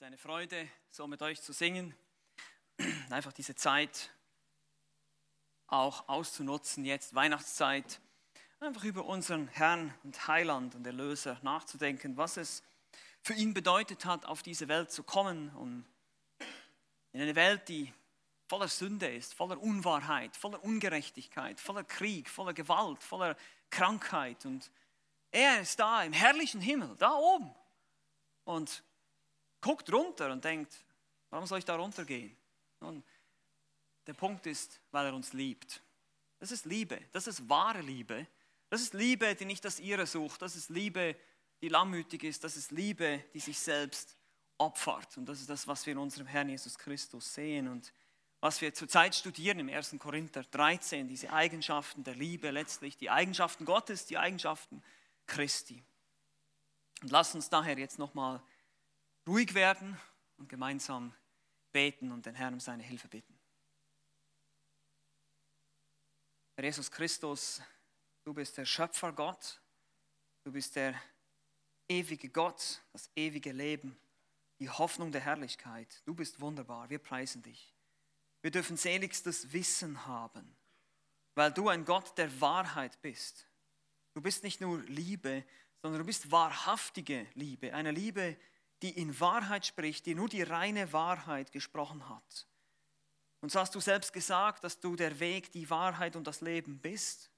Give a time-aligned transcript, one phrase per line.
[0.00, 1.94] Es ist eine Freude, so mit euch zu singen.
[3.10, 4.08] Einfach diese Zeit
[5.66, 8.00] auch auszunutzen, jetzt Weihnachtszeit,
[8.60, 12.62] einfach über unseren Herrn und Heiland und Erlöser nachzudenken, was es
[13.20, 15.84] für ihn bedeutet hat, auf diese Welt zu kommen und
[17.12, 17.92] in eine Welt, die
[18.48, 23.36] voller Sünde ist, voller Unwahrheit, voller Ungerechtigkeit, voller Krieg, voller Gewalt, voller
[23.68, 24.46] Krankheit.
[24.46, 24.70] Und
[25.30, 27.54] er ist da im herrlichen Himmel, da oben.
[28.44, 28.82] Und
[29.60, 30.72] guckt runter und denkt,
[31.30, 32.36] warum soll ich da runtergehen?
[32.80, 33.04] Und
[34.06, 35.82] der Punkt ist, weil er uns liebt.
[36.38, 38.26] Das ist Liebe, das ist wahre Liebe.
[38.70, 40.42] Das ist Liebe, die nicht das ihre sucht.
[40.42, 41.16] Das ist Liebe,
[41.60, 42.44] die lammütig ist.
[42.44, 44.16] Das ist Liebe, die sich selbst
[44.58, 45.16] opfert.
[45.16, 47.92] Und das ist das, was wir in unserem Herrn Jesus Christus sehen und
[48.40, 49.96] was wir zurzeit studieren im 1.
[49.98, 54.82] Korinther 13, diese Eigenschaften der Liebe, letztlich die Eigenschaften Gottes, die Eigenschaften
[55.26, 55.82] Christi.
[57.02, 58.40] Und lass uns daher jetzt nochmal
[59.26, 59.98] ruhig werden
[60.38, 61.14] und gemeinsam
[61.72, 63.38] beten und den Herrn um seine Hilfe bitten.
[66.56, 67.62] Herr Jesus Christus,
[68.24, 69.60] du bist der Schöpfer Gott,
[70.44, 70.94] du bist der
[71.88, 73.98] ewige Gott, das ewige Leben,
[74.58, 76.02] die Hoffnung der Herrlichkeit.
[76.04, 77.74] Du bist wunderbar, wir preisen dich.
[78.42, 80.56] Wir dürfen seligstes Wissen haben,
[81.34, 83.46] weil du ein Gott der Wahrheit bist.
[84.14, 85.44] Du bist nicht nur Liebe,
[85.82, 88.36] sondern du bist wahrhaftige Liebe, eine Liebe, die
[88.88, 92.46] in Wahrheit spricht, die nur die reine Wahrheit gesprochen hat.
[93.42, 96.78] Und so hast du selbst gesagt, dass du der Weg, die Wahrheit und das Leben
[96.78, 97.30] bist.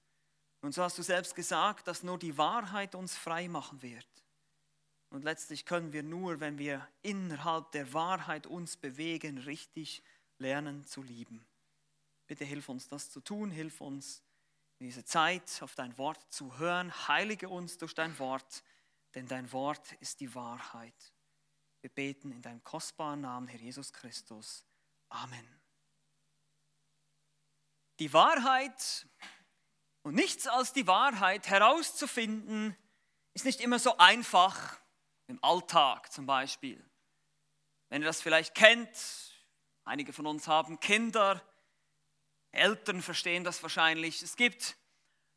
[0.61, 4.07] Und so hast du selbst gesagt, dass nur die Wahrheit uns frei machen wird.
[5.11, 10.03] Und letztlich können wir nur, wenn wir innerhalb der Wahrheit uns bewegen, richtig
[10.39, 11.45] lernen zu lieben.
[12.27, 14.23] Bitte hilf uns das zu tun, hilf uns
[14.79, 18.65] in dieser Zeit auf dein Wort zu hören, heilige uns durch dein Wort,
[19.15, 21.13] denn dein Wort ist die Wahrheit.
[21.83, 24.65] Wir beten in deinem kostbaren Namen, Herr Jesus Christus.
[25.09, 25.61] Amen.
[27.99, 29.07] Die Wahrheit
[30.03, 32.77] und nichts als die Wahrheit herauszufinden,
[33.35, 34.81] ist nicht immer so einfach
[35.27, 36.85] im Alltag zum Beispiel.
[37.89, 38.97] Wenn ihr das vielleicht kennt,
[39.85, 41.43] einige von uns haben Kinder,
[42.53, 44.23] Eltern verstehen das wahrscheinlich.
[44.23, 44.77] Es gibt,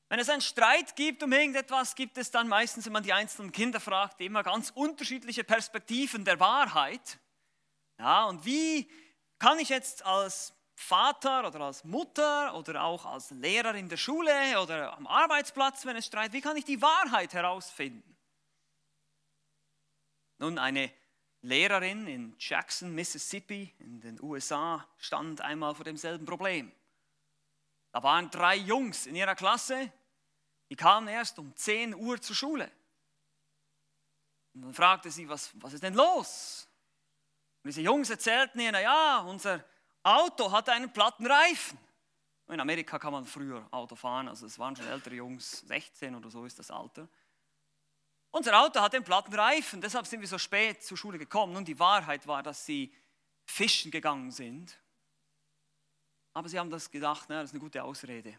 [0.10, 3.52] wenn es einen Streit gibt um irgendetwas, gibt es dann meistens, wenn man die einzelnen
[3.52, 7.20] Kinder fragt, immer ganz unterschiedliche Perspektiven der Wahrheit.
[7.98, 8.90] Ja, und wie
[9.40, 14.62] kann ich jetzt als Vater oder als Mutter oder auch als Lehrer in der Schule
[14.62, 18.16] oder am Arbeitsplatz, wenn es Streit, wie kann ich die Wahrheit herausfinden?
[20.38, 20.92] Nun, eine
[21.42, 26.72] Lehrerin in Jackson, Mississippi in den USA stand einmal vor demselben Problem.
[27.96, 29.90] Da waren drei Jungs in ihrer Klasse,
[30.70, 32.70] die kamen erst um 10 Uhr zur Schule.
[34.54, 36.68] Und dann fragte sie, was, was ist denn los?
[37.64, 39.64] Und diese Jungs erzählten ihr, naja, unser
[40.04, 41.80] Auto hat einen platten Reifen.
[42.50, 46.30] In Amerika kann man früher Auto fahren, also es waren schon ältere Jungs, 16 oder
[46.30, 47.08] so ist das Alter.
[48.32, 51.54] Unser Auto hat einen platten Reifen, deshalb sind wir so spät zur Schule gekommen.
[51.54, 52.94] Nun, die Wahrheit war, dass sie
[53.46, 54.78] fischen gegangen sind.
[56.36, 58.38] Aber sie haben das gedacht, na, das ist eine gute Ausrede.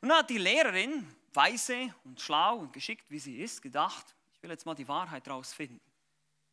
[0.00, 4.42] Und dann hat die Lehrerin, weise und schlau und geschickt, wie sie ist, gedacht, ich
[4.42, 5.80] will jetzt mal die Wahrheit rausfinden.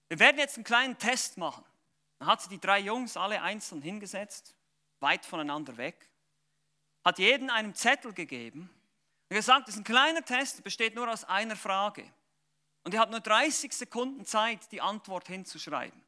[0.09, 1.65] Wir werden jetzt einen kleinen Test machen.
[2.19, 4.55] Dann hat sie die drei Jungs alle einzeln hingesetzt,
[4.99, 6.09] weit voneinander weg,
[7.03, 8.69] hat jeden einen Zettel gegeben
[9.29, 12.07] und gesagt, das ist ein kleiner Test, besteht nur aus einer Frage.
[12.83, 15.99] Und ihr habt nur 30 Sekunden Zeit, die Antwort hinzuschreiben.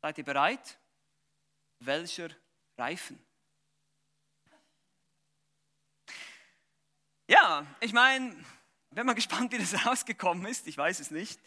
[0.00, 0.78] Seid ihr bereit?
[1.80, 2.30] Welcher
[2.78, 3.18] Reifen?
[7.26, 8.34] Ja, ich meine,
[8.90, 10.66] bin mal gespannt, wie das rausgekommen ist.
[10.66, 11.40] Ich weiß es nicht.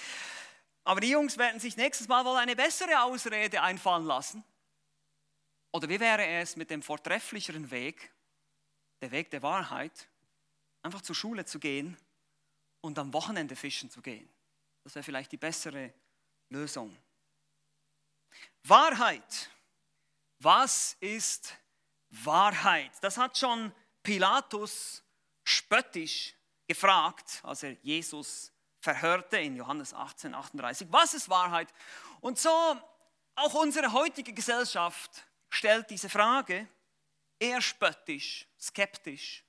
[0.84, 4.44] Aber die Jungs werden sich nächstes Mal wohl eine bessere Ausrede einfallen lassen.
[5.72, 8.12] Oder wie wäre es mit dem vortrefflicheren Weg,
[9.02, 10.10] der Weg der Wahrheit,
[10.82, 11.98] einfach zur Schule zu gehen
[12.82, 14.28] und am Wochenende fischen zu gehen.
[14.84, 15.94] Das wäre vielleicht die bessere
[16.50, 16.96] Lösung.
[18.64, 19.50] Wahrheit.
[20.44, 21.56] Was ist
[22.10, 22.92] Wahrheit?
[23.02, 23.72] Das hat schon
[24.02, 25.04] Pilatus
[25.44, 26.34] spöttisch
[26.68, 30.88] gefragt, als er Jesus verhörte in Johannes 18, 38.
[30.90, 31.72] Was ist Wahrheit?
[32.22, 32.50] Und so
[33.36, 35.12] auch unsere heutige Gesellschaft
[35.52, 36.68] stellt diese Frage
[37.38, 39.44] eher spöttisch, skeptisch.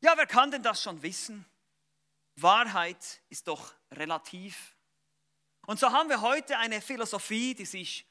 [0.00, 1.46] Ja, wer kann denn das schon wissen?
[2.34, 4.76] Wahrheit ist doch relativ.
[5.64, 8.06] Und so haben wir heute eine Philosophie, die sich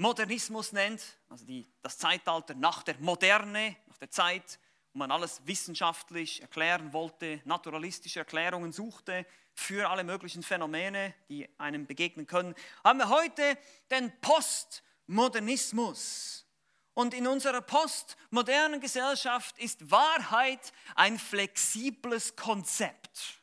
[0.00, 4.58] Postmodernismus nennt, also die, das Zeitalter nach der Moderne, nach der Zeit,
[4.94, 11.86] und man alles wissenschaftlich erklären wollte, naturalistische Erklärungen suchte für alle möglichen Phänomene, die einem
[11.86, 13.58] begegnen können, haben wir heute
[13.90, 16.46] den Postmodernismus.
[16.94, 23.38] Und in unserer postmodernen Gesellschaft ist Wahrheit ein flexibles Konzept.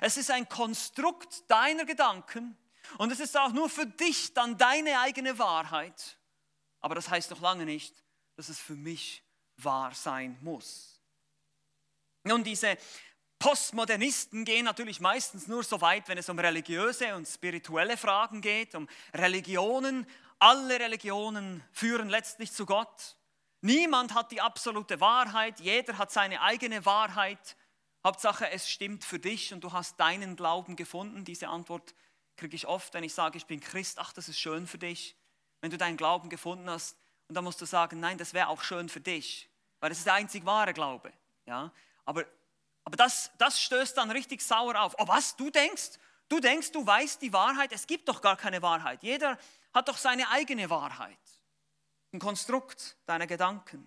[0.00, 2.56] Es ist ein Konstrukt deiner Gedanken
[2.96, 6.18] und es ist auch nur für dich dann deine eigene Wahrheit.
[6.80, 7.94] Aber das heißt noch lange nicht,
[8.36, 9.22] dass es für mich
[9.56, 11.00] wahr sein muss.
[12.24, 12.78] Nun, diese
[13.38, 18.74] Postmodernisten gehen natürlich meistens nur so weit, wenn es um religiöse und spirituelle Fragen geht,
[18.74, 20.06] um Religionen.
[20.40, 23.16] Alle Religionen führen letztlich zu Gott.
[23.60, 27.56] Niemand hat die absolute Wahrheit, jeder hat seine eigene Wahrheit.
[28.04, 31.24] Hauptsache, es stimmt für dich und du hast deinen Glauben gefunden.
[31.24, 31.94] Diese Antwort
[32.38, 33.98] kriege ich oft, wenn ich sage, ich bin Christ.
[33.98, 35.14] Ach, das ist schön für dich.
[35.60, 36.96] Wenn du deinen Glauben gefunden hast,
[37.28, 39.50] und dann musst du sagen, nein, das wäre auch schön für dich,
[39.80, 41.12] weil das ist der einzig wahre Glaube.
[41.44, 41.70] Ja?
[42.06, 42.24] Aber
[42.88, 44.94] aber das, das stößt dann richtig sauer auf.
[44.96, 45.98] Oh was, du denkst?
[46.30, 47.70] Du denkst, du weißt die Wahrheit?
[47.70, 49.02] Es gibt doch gar keine Wahrheit.
[49.02, 49.38] Jeder
[49.74, 51.18] hat doch seine eigene Wahrheit.
[52.14, 53.86] Ein Konstrukt deiner Gedanken.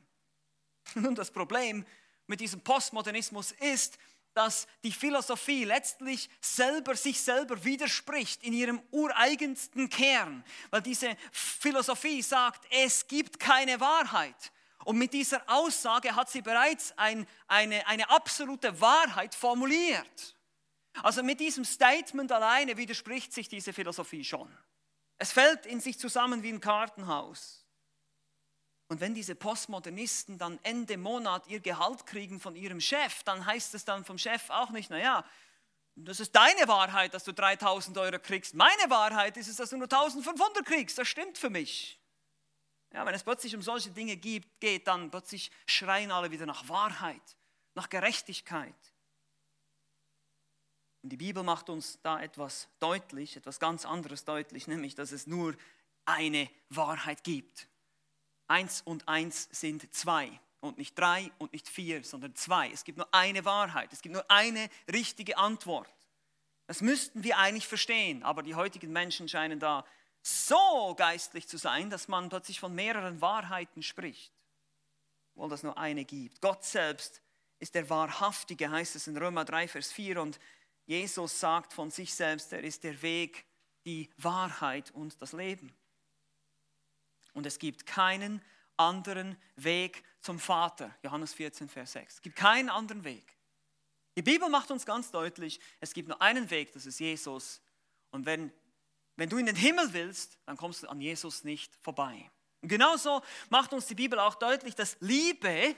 [0.94, 1.84] Nun, das Problem
[2.28, 3.98] mit diesem Postmodernismus ist,
[4.34, 12.22] dass die Philosophie letztlich selber sich selber widerspricht in ihrem ureigensten Kern, weil diese Philosophie
[12.22, 14.52] sagt, es gibt keine Wahrheit.
[14.84, 20.36] Und mit dieser Aussage hat sie bereits ein, eine, eine absolute Wahrheit formuliert.
[21.04, 24.52] Also mit diesem Statement alleine widerspricht sich diese Philosophie schon.
[25.18, 27.61] Es fällt in sich zusammen wie ein Kartenhaus.
[28.92, 33.74] Und wenn diese Postmodernisten dann Ende Monat ihr Gehalt kriegen von ihrem Chef, dann heißt
[33.74, 35.24] es dann vom Chef auch nicht, naja,
[35.96, 38.54] das ist deine Wahrheit, dass du 3000 Euro kriegst.
[38.54, 40.98] Meine Wahrheit ist es, dass du nur 1500 kriegst.
[40.98, 42.02] Das stimmt für mich.
[42.94, 47.38] Ja, wenn es plötzlich um solche Dinge geht, dann plötzlich schreien alle wieder nach Wahrheit,
[47.76, 48.76] nach Gerechtigkeit.
[51.02, 55.28] Und die Bibel macht uns da etwas deutlich, etwas ganz anderes deutlich, nämlich, dass es
[55.28, 55.56] nur
[56.04, 57.71] eine Wahrheit gibt.
[58.52, 62.70] Eins und eins sind zwei und nicht drei und nicht vier, sondern zwei.
[62.70, 65.90] Es gibt nur eine Wahrheit, es gibt nur eine richtige Antwort.
[66.68, 69.86] Das müssten wir eigentlich verstehen, aber die heutigen Menschen scheinen da
[70.22, 74.34] so geistlich zu sein, dass man plötzlich von mehreren Wahrheiten spricht,
[75.34, 76.42] obwohl das nur eine gibt.
[76.42, 77.22] Gott selbst
[77.60, 80.22] ist der Wahrhaftige, heißt es in Römer 3, Vers 4.
[80.22, 80.42] Und
[80.86, 83.46] Jesus sagt von sich selbst, er ist der Weg,
[83.86, 85.74] die Wahrheit und das Leben.
[87.34, 88.44] Und es gibt keinen
[88.78, 90.96] anderen Weg zum Vater.
[91.04, 92.16] Johannes 14, Vers 6.
[92.16, 93.38] Es gibt keinen anderen Weg.
[94.18, 97.62] Die Bibel macht uns ganz deutlich, es gibt nur einen Weg, das ist Jesus.
[98.12, 98.52] Und wenn
[99.22, 102.32] wenn du in den Himmel willst, dann kommst du an Jesus nicht vorbei.
[102.62, 105.76] Und genauso macht uns die Bibel auch deutlich, dass Liebe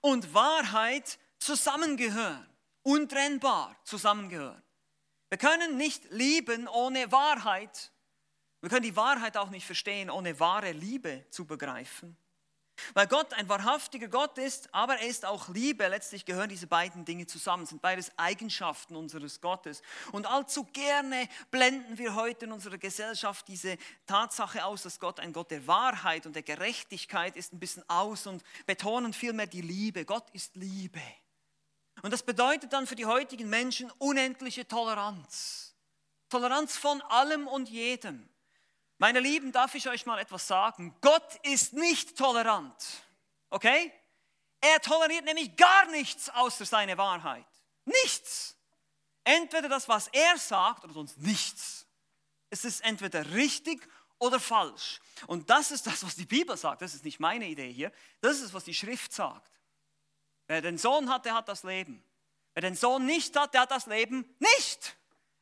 [0.00, 2.48] und Wahrheit zusammengehören,
[2.82, 4.62] untrennbar zusammengehören.
[5.28, 7.92] Wir können nicht lieben ohne Wahrheit.
[8.60, 12.16] Wir können die Wahrheit auch nicht verstehen, ohne wahre Liebe zu begreifen.
[12.94, 15.86] Weil Gott ein wahrhaftiger Gott ist, aber er ist auch Liebe.
[15.88, 19.82] Letztlich gehören diese beiden Dinge zusammen, sind beides Eigenschaften unseres Gottes.
[20.12, 23.76] Und allzu gerne blenden wir heute in unserer Gesellschaft diese
[24.06, 28.26] Tatsache aus, dass Gott ein Gott der Wahrheit und der Gerechtigkeit ist, ein bisschen aus
[28.26, 30.04] und betonen vielmehr die Liebe.
[30.04, 31.02] Gott ist Liebe.
[32.02, 35.74] Und das bedeutet dann für die heutigen Menschen unendliche Toleranz.
[36.30, 38.29] Toleranz von allem und jedem.
[39.00, 40.94] Meine Lieben, darf ich euch mal etwas sagen?
[41.00, 42.74] Gott ist nicht tolerant.
[43.48, 43.90] Okay?
[44.60, 47.46] Er toleriert nämlich gar nichts außer seine Wahrheit.
[47.86, 48.58] Nichts.
[49.24, 51.86] Entweder das, was er sagt, oder sonst nichts.
[52.50, 55.00] Es ist entweder richtig oder falsch.
[55.26, 56.82] Und das ist das, was die Bibel sagt.
[56.82, 57.92] Das ist nicht meine Idee hier.
[58.20, 59.50] Das ist, was die Schrift sagt.
[60.46, 62.04] Wer den Sohn hat, der hat das Leben.
[62.52, 64.94] Wer den Sohn nicht hat, der hat das Leben nicht.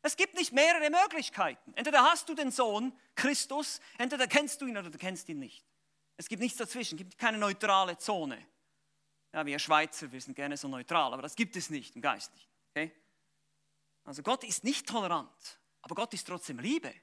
[0.08, 1.74] Es gibt nicht mehrere Möglichkeiten.
[1.74, 5.66] Entweder hast du den Sohn Christus, entweder kennst du ihn oder du kennst ihn nicht.
[6.16, 8.42] Es gibt nichts dazwischen, es gibt keine neutrale Zone.
[9.34, 12.48] Ja, wir Schweizer, wir sind gerne so neutral, aber das gibt es nicht im Geistlichen.
[12.70, 12.90] Okay?
[14.04, 16.94] Also Gott ist nicht tolerant, aber Gott ist trotzdem Liebe.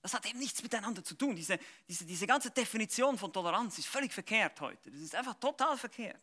[0.00, 1.36] Das hat eben nichts miteinander zu tun.
[1.36, 4.90] Diese, diese, diese ganze Definition von Toleranz ist völlig verkehrt heute.
[4.90, 6.22] Das ist einfach total verkehrt.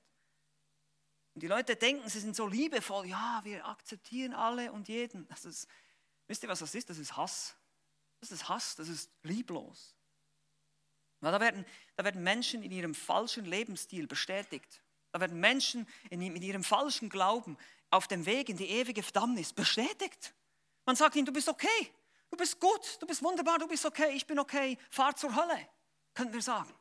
[1.36, 3.06] Und die Leute denken, sie sind so liebevoll.
[3.06, 5.28] Ja, wir akzeptieren alle und jeden.
[5.28, 5.68] Das ist,
[6.32, 6.90] Wisst ihr, was das ist?
[6.90, 7.58] Das ist Hass.
[8.22, 9.94] Das ist Hass, das ist lieblos.
[11.20, 11.66] da, werden,
[11.98, 14.82] da werden Menschen in ihrem falschen Lebensstil bestätigt.
[15.12, 17.58] Da werden Menschen in, in ihrem falschen Glauben
[17.90, 20.34] auf dem Weg in die ewige Verdammnis bestätigt.
[20.86, 21.92] Man sagt ihnen, du bist okay,
[22.30, 25.68] du bist gut, du bist wunderbar, du bist okay, ich bin okay, fahr zur Hölle,
[26.14, 26.74] könnten wir sagen.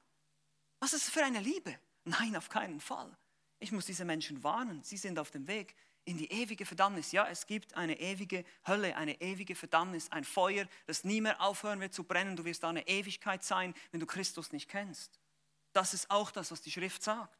[0.78, 1.76] Was ist das für eine Liebe?
[2.04, 3.10] Nein, auf keinen Fall.
[3.58, 4.84] Ich muss diese Menschen warnen.
[4.84, 7.12] Sie sind auf dem Weg in die ewige Verdammnis.
[7.12, 11.80] Ja, es gibt eine ewige Hölle, eine ewige Verdammnis, ein Feuer, das nie mehr aufhören
[11.80, 12.36] wird zu brennen.
[12.36, 15.20] Du wirst da eine Ewigkeit sein, wenn du Christus nicht kennst.
[15.72, 17.38] Das ist auch das, was die Schrift sagt.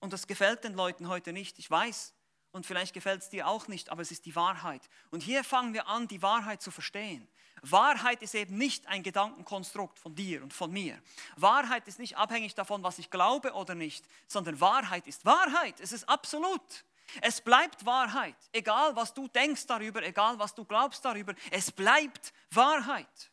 [0.00, 2.14] Und das gefällt den Leuten heute nicht, ich weiß.
[2.52, 4.82] Und vielleicht gefällt es dir auch nicht, aber es ist die Wahrheit.
[5.10, 7.28] Und hier fangen wir an, die Wahrheit zu verstehen.
[7.62, 11.00] Wahrheit ist eben nicht ein Gedankenkonstrukt von dir und von mir.
[11.36, 15.78] Wahrheit ist nicht abhängig davon, was ich glaube oder nicht, sondern Wahrheit ist Wahrheit.
[15.80, 16.84] Es ist absolut.
[17.20, 22.32] Es bleibt Wahrheit, egal was du denkst darüber, egal was du glaubst darüber, es bleibt
[22.50, 23.30] Wahrheit.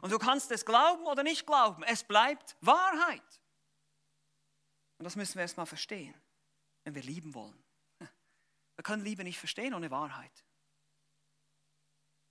[0.00, 3.40] Und du kannst es glauben oder nicht glauben, es bleibt Wahrheit.
[4.98, 6.14] Und das müssen wir erstmal verstehen,
[6.84, 7.62] wenn wir lieben wollen.
[8.76, 10.44] Wir können Liebe nicht verstehen ohne Wahrheit.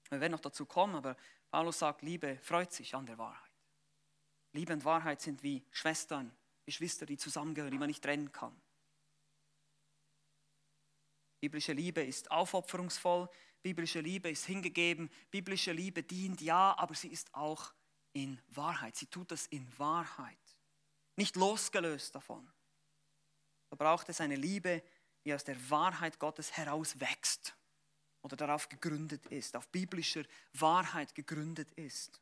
[0.09, 1.17] Wir werden noch dazu kommen, aber
[1.51, 3.51] Paulus sagt, Liebe freut sich an der Wahrheit.
[4.53, 8.55] Liebe und Wahrheit sind wie Schwestern, Geschwister, die zusammengehören, die man nicht trennen kann.
[11.39, 13.29] Biblische Liebe ist aufopferungsvoll,
[13.61, 17.73] biblische Liebe ist hingegeben, biblische Liebe dient, ja, aber sie ist auch
[18.13, 18.95] in Wahrheit.
[18.95, 20.37] Sie tut das in Wahrheit,
[21.15, 22.51] nicht losgelöst davon.
[23.69, 24.81] Da braucht es eine Liebe,
[25.25, 27.55] die aus der Wahrheit Gottes heraus wächst
[28.21, 32.21] oder darauf gegründet ist, auf biblischer Wahrheit gegründet ist.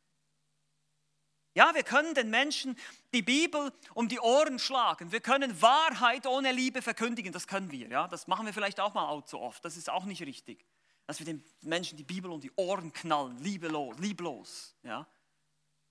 [1.55, 2.77] Ja, wir können den Menschen
[3.13, 5.11] die Bibel um die Ohren schlagen.
[5.11, 7.31] Wir können Wahrheit ohne Liebe verkündigen.
[7.31, 7.87] Das können wir.
[7.87, 9.63] Ja, das machen wir vielleicht auch mal allzu oft.
[9.63, 10.65] Das ist auch nicht richtig,
[11.07, 14.75] dass wir den Menschen die Bibel um die Ohren knallen, liebelos, lieblos.
[14.83, 15.07] Ja,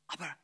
[0.07, 0.37] aber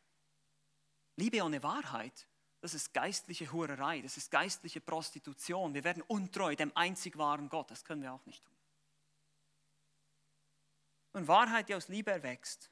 [1.16, 2.26] Liebe ohne Wahrheit,
[2.62, 5.74] das ist geistliche Hurerei, das ist geistliche Prostitution.
[5.74, 7.70] Wir werden untreu dem einzig wahren Gott.
[7.70, 8.56] Das können wir auch nicht tun.
[11.12, 12.70] Und Wahrheit, die aus Liebe erwächst,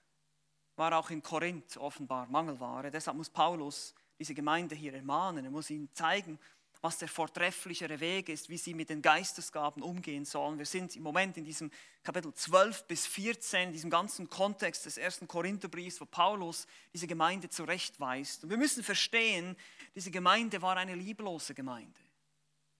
[0.79, 2.91] war auch in Korinth offenbar Mangelware.
[2.91, 5.45] Deshalb muss Paulus diese Gemeinde hier ermahnen.
[5.45, 6.39] Er muss ihnen zeigen,
[6.81, 10.59] was der vortrefflichere Weg ist, wie sie mit den Geistesgaben umgehen sollen.
[10.59, 11.73] Wir sind im Moment in diesem
[12.05, 17.51] Kapitel 12 bis 14, in diesem ganzen Kontext des ersten Korintherbriefs, wo Paulus diese Gemeinde
[17.51, 18.45] zurechtweist.
[18.45, 19.57] Und wir müssen verstehen,
[19.97, 22.01] diese Gemeinde war eine lieblose Gemeinde.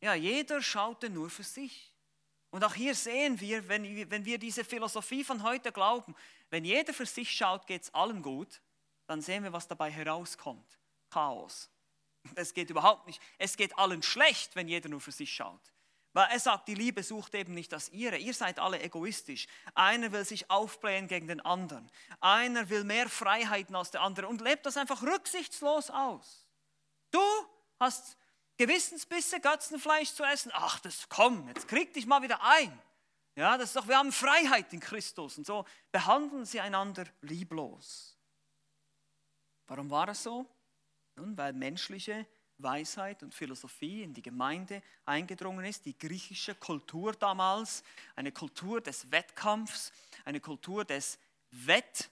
[0.01, 1.93] Ja, jeder schaute nur für sich.
[2.51, 6.15] Und auch hier sehen wir, wenn, wenn wir diese Philosophie von heute glauben,
[6.51, 8.61] wenn jeder für sich schaut, geht es allen gut,
[9.07, 10.79] dann sehen wir, was dabei herauskommt.
[11.11, 11.71] Chaos.
[12.35, 13.23] Es geht überhaupt nicht.
[13.39, 15.73] Es geht allen schlecht, wenn jeder nur für sich schaut.
[16.13, 18.17] Weil er sagt, die Liebe sucht eben nicht das ihre.
[18.17, 19.47] Ihr seid alle egoistisch.
[19.75, 21.91] Einer will sich aufblähen gegen den anderen.
[22.21, 26.47] Einer will mehr Freiheiten als der andere und lebt das einfach rücksichtslos aus.
[27.11, 27.21] Du
[27.79, 28.17] hast
[28.57, 30.51] Gewissensbisse, Götzenfleisch zu essen.
[30.55, 32.83] Ach, das komm, jetzt krieg dich mal wieder ein.
[33.39, 38.19] Ja, das ist doch, wir haben Freiheit in Christus und so behandeln sie einander lieblos.
[39.69, 40.45] Warum war das so?
[41.15, 42.27] Nun, weil menschliche
[42.59, 47.85] Weisheit und Philosophie in die Gemeinde eingedrungen ist, die griechische Kultur damals,
[48.17, 49.93] eine Kultur des Wettkampfs,
[50.25, 51.17] eine Kultur des
[51.53, 52.11] Wett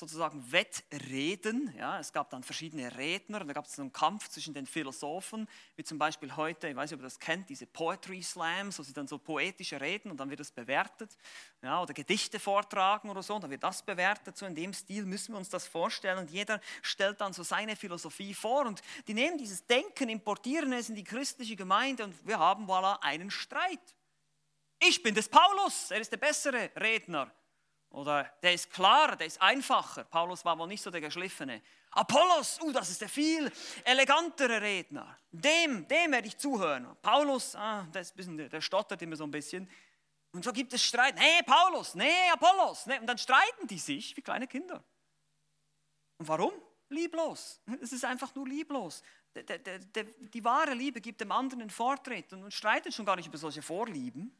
[0.00, 1.72] sozusagen Wettreden.
[1.78, 5.48] Ja, es gab dann verschiedene Redner und da gab es einen Kampf zwischen den Philosophen,
[5.76, 8.82] wie zum Beispiel heute, ich weiß nicht, ob ihr das kennt, diese Poetry Slams, wo
[8.82, 11.16] sie dann so poetische reden und dann wird das bewertet.
[11.62, 14.36] Ja, oder Gedichte vortragen oder so, dann wird das bewertet.
[14.36, 17.76] So in dem Stil müssen wir uns das vorstellen und jeder stellt dann so seine
[17.76, 22.38] Philosophie vor und die nehmen dieses Denken, importieren es in die christliche Gemeinde und wir
[22.38, 23.94] haben voilà einen Streit.
[24.78, 27.30] Ich bin des Paulus, er ist der bessere Redner.
[27.90, 30.04] Oder der ist klarer, der ist einfacher.
[30.04, 31.60] Paulus war wohl nicht so der Geschliffene.
[31.90, 33.50] Apollos, uh, das ist der viel
[33.84, 35.18] elegantere Redner.
[35.32, 36.96] Dem, dem werde ich zuhören.
[37.02, 39.68] Paulus, ah, der, ist bisschen, der stottert immer so ein bisschen.
[40.32, 41.16] Und so gibt es Streit.
[41.16, 42.86] Nee, Paulus, nee, Apollos.
[42.86, 42.98] Nee.
[42.98, 44.84] Und dann streiten die sich wie kleine Kinder.
[46.18, 46.52] Und warum?
[46.88, 47.60] Lieblos.
[47.80, 49.02] Es ist einfach nur lieblos.
[49.34, 53.16] Der, der, der, die wahre Liebe gibt dem anderen einen Vortritt und streitet schon gar
[53.16, 54.36] nicht über solche Vorlieben.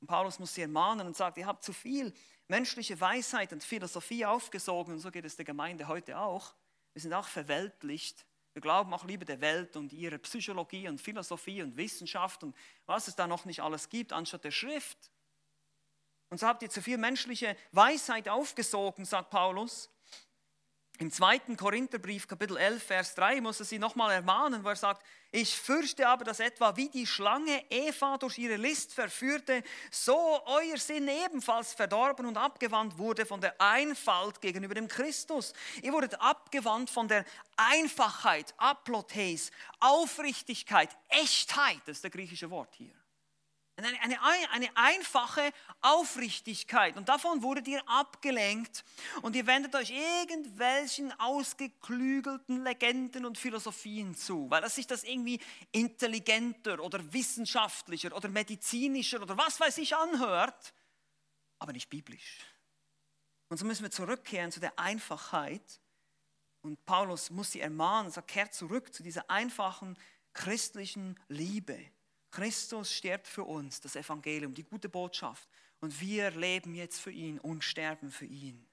[0.00, 2.12] Und Paulus muss sie ermahnen und sagt, ihr habt zu viel
[2.48, 6.54] menschliche Weisheit und Philosophie aufgesogen und so geht es der Gemeinde heute auch.
[6.92, 8.24] Wir sind auch verweltlicht.
[8.52, 12.54] Wir glauben auch lieber der Welt und ihrer Psychologie und Philosophie und Wissenschaft und
[12.86, 15.10] was es da noch nicht alles gibt, anstatt der Schrift.
[16.30, 19.90] Und so habt ihr zu viel menschliche Weisheit aufgesogen, sagt Paulus.
[20.98, 25.04] Im zweiten Korintherbrief, Kapitel 11, Vers 3, muss er sie nochmal ermahnen, wo er sagt,
[25.32, 30.76] ich fürchte aber, dass etwa wie die Schlange Eva durch ihre List verführte, so euer
[30.76, 35.52] Sinn ebenfalls verdorben und abgewandt wurde von der Einfalt gegenüber dem Christus.
[35.82, 37.24] Ihr wurdet abgewandt von der
[37.56, 42.94] Einfachheit, Aplotheis, Aufrichtigkeit, Echtheit, das ist der griechische Wort hier.
[43.76, 46.96] Eine, eine, eine, einfache Aufrichtigkeit.
[46.96, 48.84] Und davon wurdet ihr abgelenkt.
[49.22, 55.40] Und ihr wendet euch irgendwelchen ausgeklügelten Legenden und Philosophien zu, weil das sich das irgendwie
[55.72, 60.72] intelligenter oder wissenschaftlicher oder medizinischer oder was weiß ich anhört,
[61.58, 62.38] aber nicht biblisch.
[63.48, 65.80] Und so müssen wir zurückkehren zu der Einfachheit.
[66.62, 69.98] Und Paulus muss sie ermahnen, sagt, kehrt zurück zu dieser einfachen
[70.32, 71.78] christlichen Liebe
[72.34, 75.48] Christus stirbt für uns, das Evangelium, die gute Botschaft.
[75.80, 78.66] Und wir leben jetzt für ihn und sterben für ihn.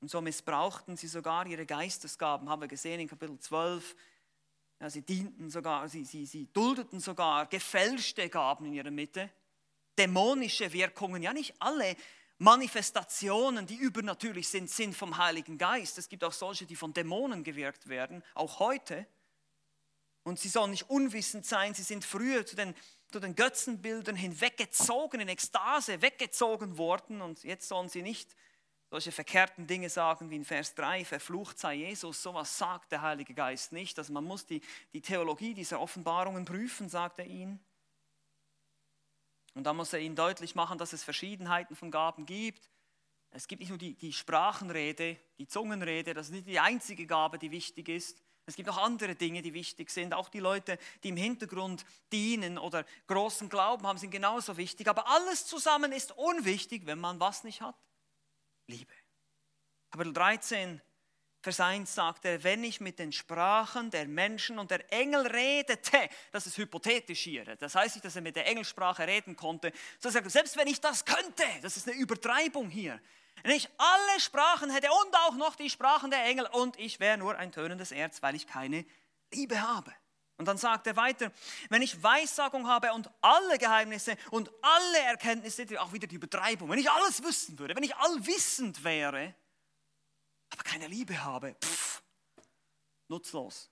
[0.00, 3.96] Und so missbrauchten sie sogar ihre Geistesgaben, haben wir gesehen in Kapitel 12.
[4.78, 9.30] Ja, sie dienten sogar, sie, sie, sie duldeten sogar gefälschte Gaben in ihrer Mitte,
[9.98, 11.22] dämonische Wirkungen.
[11.22, 11.96] Ja, nicht alle
[12.36, 15.96] Manifestationen, die übernatürlich sind, sind vom Heiligen Geist.
[15.96, 19.06] Es gibt auch solche, die von Dämonen gewirkt werden, auch heute.
[20.22, 22.74] Und sie sollen nicht unwissend sein, sie sind früher zu den,
[23.10, 28.36] zu den Götzenbildern hinweggezogen, in Ekstase weggezogen worden und jetzt sollen sie nicht
[28.90, 33.34] solche verkehrten Dinge sagen wie in Vers 3, verflucht sei Jesus, sowas sagt der Heilige
[33.34, 33.96] Geist nicht.
[33.98, 34.60] Also man muss die,
[34.92, 37.64] die Theologie dieser Offenbarungen prüfen, sagt er ihnen.
[39.54, 42.68] Und da muss er ihnen deutlich machen, dass es Verschiedenheiten von Gaben gibt.
[43.30, 47.38] Es gibt nicht nur die, die Sprachenrede, die Zungenrede, das ist nicht die einzige Gabe,
[47.38, 48.20] die wichtig ist.
[48.50, 50.12] Es gibt auch andere Dinge, die wichtig sind.
[50.12, 54.88] Auch die Leute, die im Hintergrund dienen oder großen Glauben haben, sind genauso wichtig.
[54.88, 57.76] Aber alles zusammen ist unwichtig, wenn man was nicht hat?
[58.66, 58.92] Liebe.
[59.90, 60.80] Kapitel 13,
[61.42, 66.10] Vers 1 sagt er, wenn ich mit den Sprachen der Menschen und der Engel redete,
[66.32, 70.28] das ist hypothetisch hier, das heißt nicht, dass er mit der Engelsprache reden konnte, sondern
[70.28, 73.00] selbst wenn ich das könnte, das ist eine Übertreibung hier,
[73.42, 77.18] wenn ich alle Sprachen hätte und auch noch die Sprachen der Engel und ich wäre
[77.18, 78.84] nur ein tönendes Erz, weil ich keine
[79.32, 79.92] Liebe habe.
[80.36, 81.30] Und dann sagt er weiter,
[81.68, 86.78] wenn ich Weissagung habe und alle Geheimnisse und alle Erkenntnisse, auch wieder die Übertreibung, wenn
[86.78, 89.34] ich alles wissen würde, wenn ich allwissend wäre,
[90.50, 92.02] aber keine Liebe habe, pff,
[93.08, 93.70] nutzlos.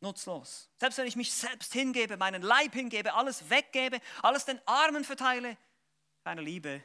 [0.00, 0.70] Nutzlos.
[0.78, 5.56] Selbst wenn ich mich selbst hingebe, meinen Leib hingebe, alles weggebe, alles den Armen verteile,
[6.22, 6.84] keine Liebe,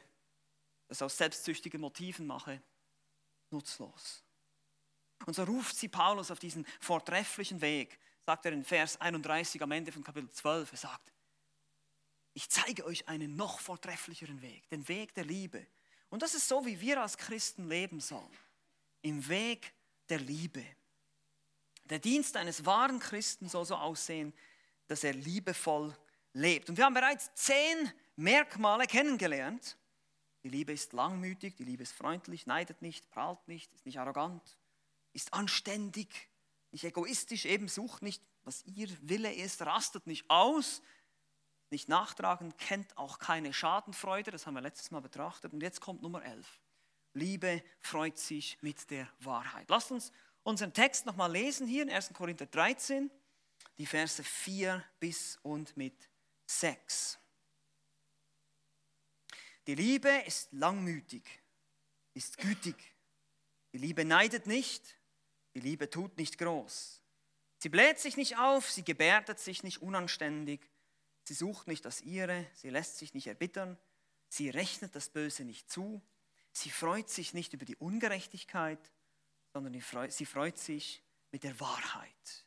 [0.92, 2.60] das aus selbstsüchtigen Motiven mache,
[3.50, 4.22] nutzlos.
[5.24, 9.70] Und so ruft sie Paulus auf diesen vortrefflichen Weg, sagt er in Vers 31 am
[9.72, 10.70] Ende von Kapitel 12.
[10.70, 11.14] Er sagt,
[12.34, 15.66] ich zeige euch einen noch vortrefflicheren Weg, den Weg der Liebe.
[16.10, 18.36] Und das ist so, wie wir als Christen leben sollen.
[19.00, 19.72] Im Weg
[20.10, 20.62] der Liebe.
[21.84, 24.34] Der Dienst eines wahren Christen soll so aussehen,
[24.88, 25.96] dass er liebevoll
[26.34, 26.68] lebt.
[26.68, 29.78] Und wir haben bereits zehn Merkmale kennengelernt,
[30.42, 34.58] die Liebe ist langmütig, die Liebe ist freundlich, neidet nicht, prahlt nicht, ist nicht arrogant,
[35.12, 36.28] ist anständig,
[36.72, 40.82] nicht egoistisch, eben sucht nicht, was ihr Wille ist, rastet nicht aus,
[41.70, 45.52] nicht nachtragen, kennt auch keine Schadenfreude, das haben wir letztes Mal betrachtet.
[45.52, 46.60] Und jetzt kommt Nummer 11.
[47.14, 49.68] Liebe freut sich mit der Wahrheit.
[49.68, 52.12] Lasst uns unseren Text nochmal lesen hier in 1.
[52.14, 53.10] Korinther 13,
[53.78, 56.08] die Verse 4 bis und mit
[56.46, 57.18] 6.
[59.66, 61.22] Die Liebe ist langmütig,
[62.14, 62.76] ist gütig.
[63.72, 64.98] Die Liebe neidet nicht,
[65.54, 67.02] die Liebe tut nicht groß.
[67.58, 70.68] Sie bläht sich nicht auf, sie gebärdet sich nicht unanständig,
[71.24, 73.78] sie sucht nicht das ihre, sie lässt sich nicht erbittern,
[74.28, 76.02] sie rechnet das Böse nicht zu,
[76.50, 78.80] sie freut sich nicht über die Ungerechtigkeit,
[79.52, 79.72] sondern
[80.10, 82.46] sie freut sich mit der Wahrheit.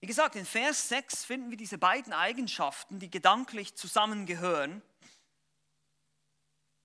[0.00, 4.82] Wie gesagt, in Vers 6 finden wir diese beiden Eigenschaften, die gedanklich zusammengehören.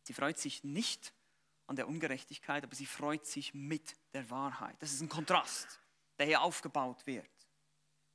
[0.08, 1.14] Sie freut sich nicht
[1.66, 4.78] an der Ungerechtigkeit, aber sie freut sich mit der Wahrheit.
[4.80, 5.82] Das ist ein Kontrast,
[6.18, 7.28] der hier aufgebaut wird.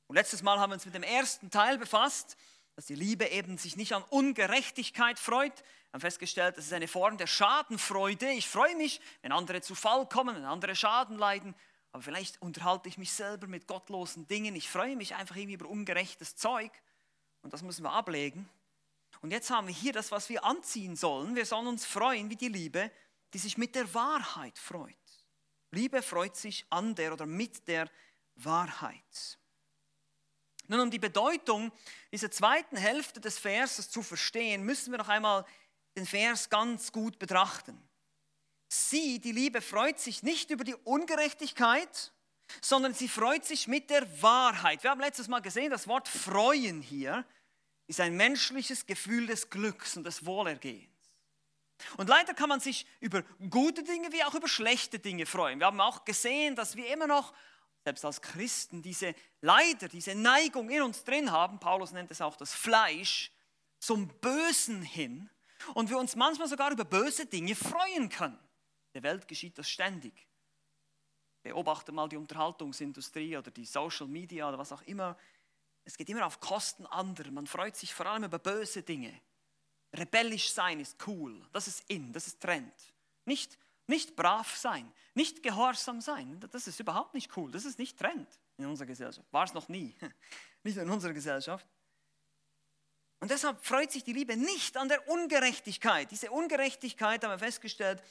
[0.07, 2.35] Und letztes Mal haben wir uns mit dem ersten Teil befasst,
[2.75, 5.55] dass die Liebe eben sich nicht an Ungerechtigkeit freut.
[5.59, 8.31] Wir haben festgestellt, das ist eine Form der Schadenfreude.
[8.31, 11.53] Ich freue mich, wenn andere zu Fall kommen, wenn andere Schaden leiden.
[11.91, 14.55] Aber vielleicht unterhalte ich mich selber mit gottlosen Dingen.
[14.55, 16.71] Ich freue mich einfach irgendwie über ungerechtes Zeug.
[17.43, 18.49] Und das müssen wir ablegen.
[19.23, 21.33] Und jetzt haben wir hier das, was wir anziehen sollen.
[21.33, 22.91] Wir sollen uns freuen wie die Liebe,
[23.33, 24.93] die sich mit der Wahrheit freut.
[25.71, 27.89] Liebe freut sich an der oder mit der
[28.35, 29.39] Wahrheit.
[30.67, 31.71] Nun, um die Bedeutung
[32.11, 35.45] dieser zweiten Hälfte des Verses zu verstehen, müssen wir noch einmal
[35.95, 37.81] den Vers ganz gut betrachten.
[38.67, 42.11] Sie, die Liebe, freut sich nicht über die Ungerechtigkeit,
[42.59, 44.83] sondern sie freut sich mit der Wahrheit.
[44.83, 47.25] Wir haben letztes Mal gesehen, das Wort freuen hier
[47.93, 50.89] ist ein menschliches Gefühl des Glücks und des Wohlergehens.
[51.97, 55.59] Und leider kann man sich über gute Dinge wie auch über schlechte Dinge freuen.
[55.59, 57.33] Wir haben auch gesehen, dass wir immer noch
[57.83, 62.37] selbst als Christen, diese Leider, diese Neigung in uns drin haben, Paulus nennt es auch
[62.37, 63.31] das Fleisch,
[63.79, 65.29] zum Bösen hin
[65.73, 68.39] und wir uns manchmal sogar über böse Dinge freuen können.
[68.93, 70.27] In der Welt geschieht das ständig.
[71.43, 75.17] Beobachte mal die Unterhaltungsindustrie oder die Social Media oder was auch immer.
[75.85, 77.31] Es geht immer auf Kosten anderer.
[77.31, 79.21] Man freut sich vor allem über böse Dinge.
[79.93, 81.45] Rebellisch sein ist cool.
[81.51, 82.73] Das ist in, das ist Trend.
[83.25, 86.39] Nicht, nicht brav sein, nicht gehorsam sein.
[86.51, 87.51] Das ist überhaupt nicht cool.
[87.51, 89.27] Das ist nicht Trend in unserer Gesellschaft.
[89.31, 89.95] War es noch nie.
[90.65, 91.67] Nicht in unserer Gesellschaft.
[93.19, 96.09] Und deshalb freut sich die Liebe nicht an der Ungerechtigkeit.
[96.09, 98.01] Diese Ungerechtigkeit, haben wir festgestellt,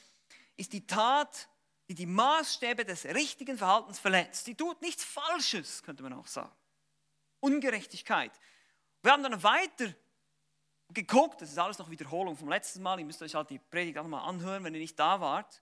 [0.55, 1.49] ist die Tat,
[1.87, 4.45] die die Maßstäbe des richtigen Verhaltens verletzt.
[4.45, 6.51] Die tut nichts Falsches, könnte man auch sagen.
[7.43, 8.31] Ungerechtigkeit.
[9.01, 9.93] Wir haben dann weiter
[10.89, 13.97] geguckt, das ist alles noch Wiederholung vom letzten Mal, ihr müsst euch halt die Predigt
[13.97, 15.61] auch mal anhören, wenn ihr nicht da wart,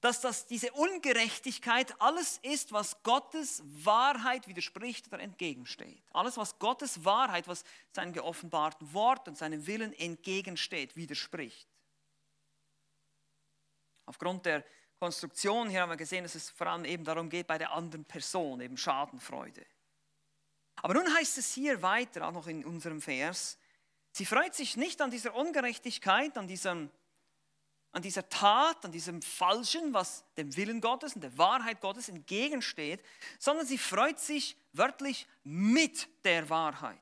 [0.00, 6.02] dass das, diese Ungerechtigkeit alles ist, was Gottes Wahrheit widerspricht oder entgegensteht.
[6.10, 11.68] Alles, was Gottes Wahrheit, was seinem geoffenbarten Wort und seinem Willen entgegensteht, widerspricht.
[14.06, 14.64] Aufgrund der
[14.98, 18.04] Konstruktion hier haben wir gesehen, dass es vor allem eben darum geht, bei der anderen
[18.04, 19.64] Person, eben Schadenfreude.
[20.82, 23.56] Aber nun heißt es hier weiter, auch noch in unserem Vers,
[24.10, 26.90] sie freut sich nicht an dieser Ungerechtigkeit, an, diesem,
[27.92, 33.00] an dieser Tat, an diesem Falschen, was dem Willen Gottes und der Wahrheit Gottes entgegensteht,
[33.38, 36.98] sondern sie freut sich wörtlich mit der Wahrheit.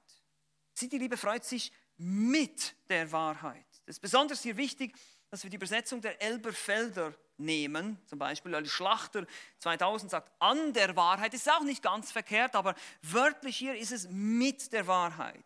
[0.75, 3.67] Sie, die Liebe, freut sich mit der Wahrheit.
[3.87, 4.95] Das ist besonders hier wichtig,
[5.31, 9.27] dass wir die Übersetzung der Elberfelder nehmen, zum Beispiel weil Schlachter
[9.59, 14.09] 2000 sagt, an der Wahrheit, ist auch nicht ganz verkehrt, aber wörtlich hier ist es
[14.09, 15.45] mit der Wahrheit.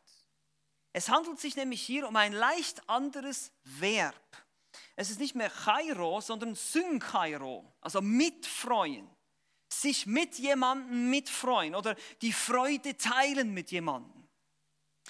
[0.92, 4.14] Es handelt sich nämlich hier um ein leicht anderes Verb.
[4.96, 9.09] Es ist nicht mehr Chairo, sondern Synchairo, also mitfreuen.
[9.68, 14.28] Sich mit jemandem mitfreuen oder die Freude teilen mit jemandem.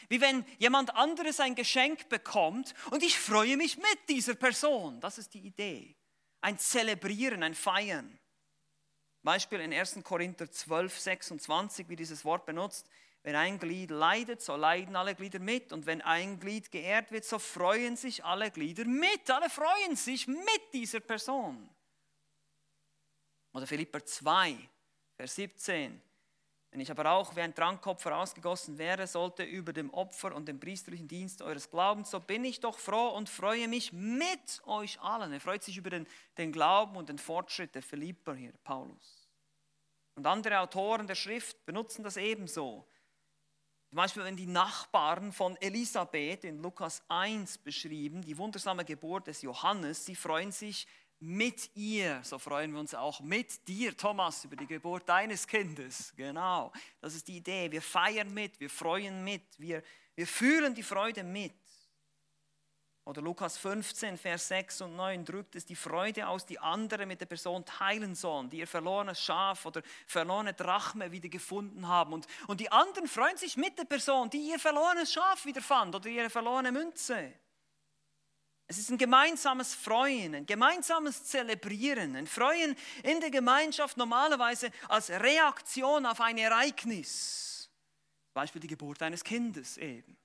[0.08, 5.00] Wie wenn jemand anderes ein Geschenk bekommt und ich freue mich mit dieser Person.
[5.00, 5.94] Das ist die Idee
[6.44, 8.18] ein Zelebrieren, ein Feiern.
[9.22, 10.00] Beispiel in 1.
[10.04, 12.86] Korinther 12, 26, wie dieses Wort benutzt.
[13.22, 15.72] Wenn ein Glied leidet, so leiden alle Glieder mit.
[15.72, 19.30] Und wenn ein Glied geehrt wird, so freuen sich alle Glieder mit.
[19.30, 21.66] Alle freuen sich mit dieser Person.
[23.54, 24.68] Oder Philipper 2,
[25.16, 26.02] Vers 17.
[26.74, 30.58] Wenn ich aber auch wie ein Trankopfer ausgegossen wäre, sollte über dem Opfer und dem
[30.58, 35.32] priesterlichen Dienst eures Glaubens, so bin ich doch froh und freue mich mit euch allen.
[35.32, 36.04] Er freut sich über den,
[36.36, 39.28] den Glauben und den Fortschritt der Philipper hier, Paulus.
[40.16, 42.84] Und andere Autoren der Schrift benutzen das ebenso.
[43.90, 49.42] Zum Beispiel, wenn die Nachbarn von Elisabeth in Lukas 1 beschrieben, die wundersame Geburt des
[49.42, 50.88] Johannes, sie freuen sich
[51.24, 52.20] mit ihr.
[52.22, 56.12] So freuen wir uns auch mit dir, Thomas, über die Geburt deines Kindes.
[56.16, 57.70] Genau, das ist die Idee.
[57.70, 59.82] Wir feiern mit, wir freuen mit, wir,
[60.14, 61.54] wir fühlen die Freude mit.
[63.06, 67.20] Oder Lukas 15, Vers 6 und 9 drückt es die Freude aus, die andere mit
[67.20, 72.14] der Person teilen sollen, die ihr verlorenes Schaf oder verlorene Drachme wieder gefunden haben.
[72.14, 75.94] Und, und die anderen freuen sich mit der Person, die ihr verlorenes Schaf wieder fand
[75.94, 77.34] oder ihre verlorene Münze.
[78.74, 85.10] Es ist ein gemeinsames Freuen, ein gemeinsames Zelebrieren, ein Freuen in der Gemeinschaft normalerweise als
[85.10, 87.70] Reaktion auf ein Ereignis.
[88.26, 90.16] Zum Beispiel die Geburt eines Kindes eben.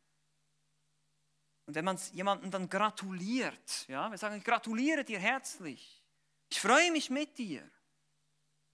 [1.67, 6.01] Und wenn man jemandem dann gratuliert, ja, wir sagen, ich gratuliere dir herzlich,
[6.49, 7.69] ich freue mich mit dir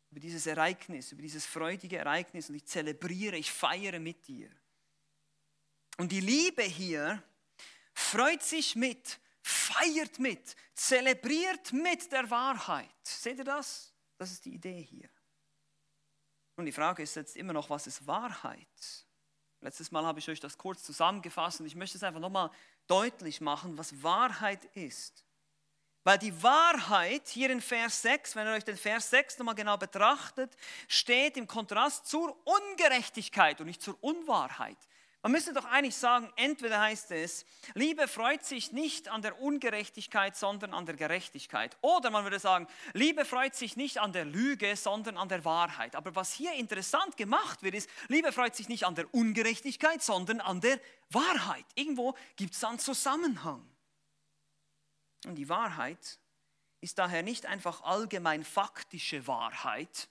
[0.09, 4.49] über dieses Ereignis, über dieses freudige Ereignis und ich zelebriere, ich feiere mit dir.
[5.97, 7.21] Und die Liebe hier
[7.93, 12.89] freut sich mit feiert mit, zelebriert mit der Wahrheit.
[13.03, 13.93] Seht ihr das?
[14.17, 15.07] Das ist die Idee hier.
[16.55, 19.05] Und die Frage ist jetzt immer noch, was ist Wahrheit?
[19.61, 22.49] Letztes Mal habe ich euch das kurz zusammengefasst und ich möchte es einfach nochmal
[22.87, 25.25] deutlich machen, was Wahrheit ist.
[26.03, 29.77] Weil die Wahrheit hier in Vers 6, wenn ihr euch den Vers 6 nochmal genau
[29.77, 30.55] betrachtet,
[30.87, 34.77] steht im Kontrast zur Ungerechtigkeit und nicht zur Unwahrheit.
[35.25, 40.37] Man müsste doch eigentlich sagen, entweder heißt es, Liebe freut sich nicht an der Ungerechtigkeit,
[40.37, 41.75] sondern an der Gerechtigkeit.
[41.81, 45.95] Oder man würde sagen, Liebe freut sich nicht an der Lüge, sondern an der Wahrheit.
[45.95, 50.41] Aber was hier interessant gemacht wird, ist, Liebe freut sich nicht an der Ungerechtigkeit, sondern
[50.41, 51.65] an der Wahrheit.
[51.73, 53.67] Irgendwo gibt es einen Zusammenhang.
[55.25, 56.19] Und die Wahrheit
[56.81, 60.07] ist daher nicht einfach allgemein faktische Wahrheit.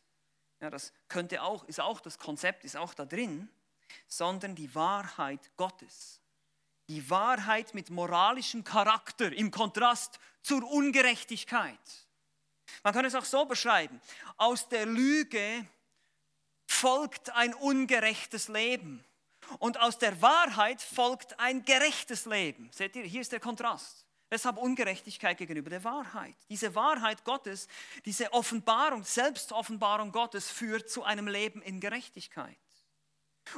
[0.61, 3.49] Ja, das könnte auch, ist auch das Konzept, ist auch da drin
[4.07, 6.21] sondern die Wahrheit Gottes.
[6.89, 11.79] Die Wahrheit mit moralischem Charakter im Kontrast zur Ungerechtigkeit.
[12.83, 14.01] Man kann es auch so beschreiben.
[14.37, 15.67] Aus der Lüge
[16.67, 19.05] folgt ein ungerechtes Leben.
[19.59, 22.71] Und aus der Wahrheit folgt ein gerechtes Leben.
[22.73, 24.07] Seht ihr, hier ist der Kontrast.
[24.31, 26.35] Deshalb Ungerechtigkeit gegenüber der Wahrheit.
[26.49, 27.69] Diese Wahrheit Gottes,
[28.05, 32.57] diese Offenbarung, Selbstoffenbarung Gottes führt zu einem Leben in Gerechtigkeit.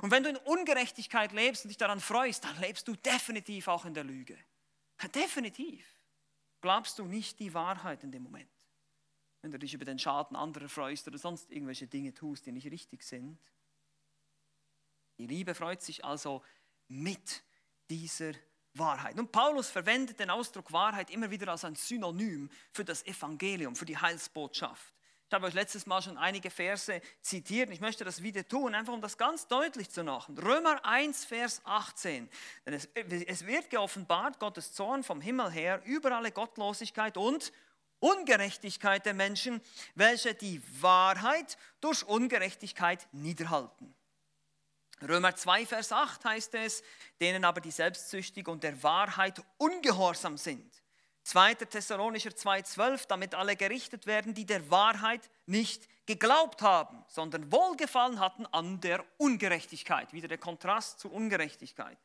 [0.03, 3.85] Und wenn du in Ungerechtigkeit lebst und dich daran freust, dann lebst du definitiv auch
[3.85, 4.39] in der Lüge.
[5.15, 5.87] Definitiv.
[6.61, 8.51] Glaubst du nicht die Wahrheit in dem Moment,
[9.43, 12.71] wenn du dich über den Schaden anderer freust oder sonst irgendwelche Dinge tust, die nicht
[12.71, 13.39] richtig sind?
[15.19, 16.43] Die Liebe freut sich also
[16.89, 17.45] mit
[17.89, 18.33] dieser
[18.75, 19.19] Wahrheit.
[19.19, 23.87] Und Paulus verwendet den Ausdruck Wahrheit immer wieder als ein Synonym für das Evangelium, für
[23.87, 24.96] die Heilsbotschaft.
[25.29, 27.71] Ich habe euch letztes Mal schon einige Verse zitiert.
[27.71, 30.39] Ich möchte das wieder tun, einfach um das ganz deutlich zu machen.
[30.39, 32.31] Römer 1, Vers 18.
[32.65, 37.53] Denn es, es wird geoffenbart, Gottes Zorn vom Himmel her über alle Gottlosigkeit und
[37.99, 39.61] Ungerechtigkeit der Menschen,
[39.97, 43.97] welche die Wahrheit durch Ungerechtigkeit niederhalten.
[45.03, 46.85] Römer 2, Vers 8 heißt es,
[47.21, 50.71] denen aber die selbstsüchtig und der Wahrheit ungehorsam sind.
[51.27, 51.55] 2.
[51.55, 58.47] Thessalonicher 2,12, damit alle gerichtet werden, die der Wahrheit nicht geglaubt haben, sondern Wohlgefallen hatten
[58.47, 60.13] an der Ungerechtigkeit.
[60.13, 61.99] Wieder der Kontrast zur Ungerechtigkeit.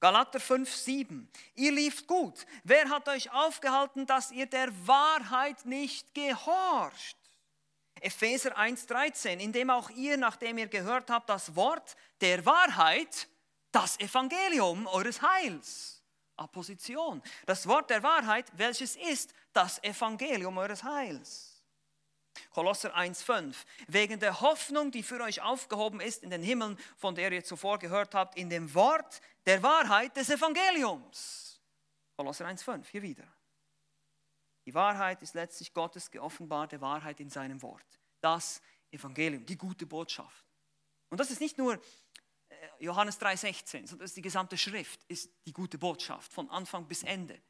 [0.00, 2.46] Galater 5,7, ihr lieft gut.
[2.64, 7.18] Wer hat euch aufgehalten, dass ihr der Wahrheit nicht gehorcht?
[8.00, 13.28] Epheser 1,13, indem auch ihr, nachdem ihr gehört habt, das Wort der Wahrheit,
[13.70, 16.01] das Evangelium eures Heils.
[16.36, 17.22] Apposition.
[17.46, 21.52] Das Wort der Wahrheit, welches ist das Evangelium eures Heils.
[22.50, 23.54] Kolosser 1,5.
[23.88, 27.78] Wegen der Hoffnung, die für euch aufgehoben ist in den Himmeln, von der ihr zuvor
[27.78, 31.60] gehört habt, in dem Wort der Wahrheit des Evangeliums.
[32.16, 33.26] Kolosser 1,5, hier wieder.
[34.64, 38.00] Die Wahrheit ist letztlich Gottes geoffenbarte Wahrheit in seinem Wort.
[38.20, 40.46] Das Evangelium, die gute Botschaft.
[41.08, 41.80] Und das ist nicht nur
[42.82, 47.40] Johannes 3,16, sondern die gesamte Schrift, ist die gute Botschaft von Anfang bis Ende.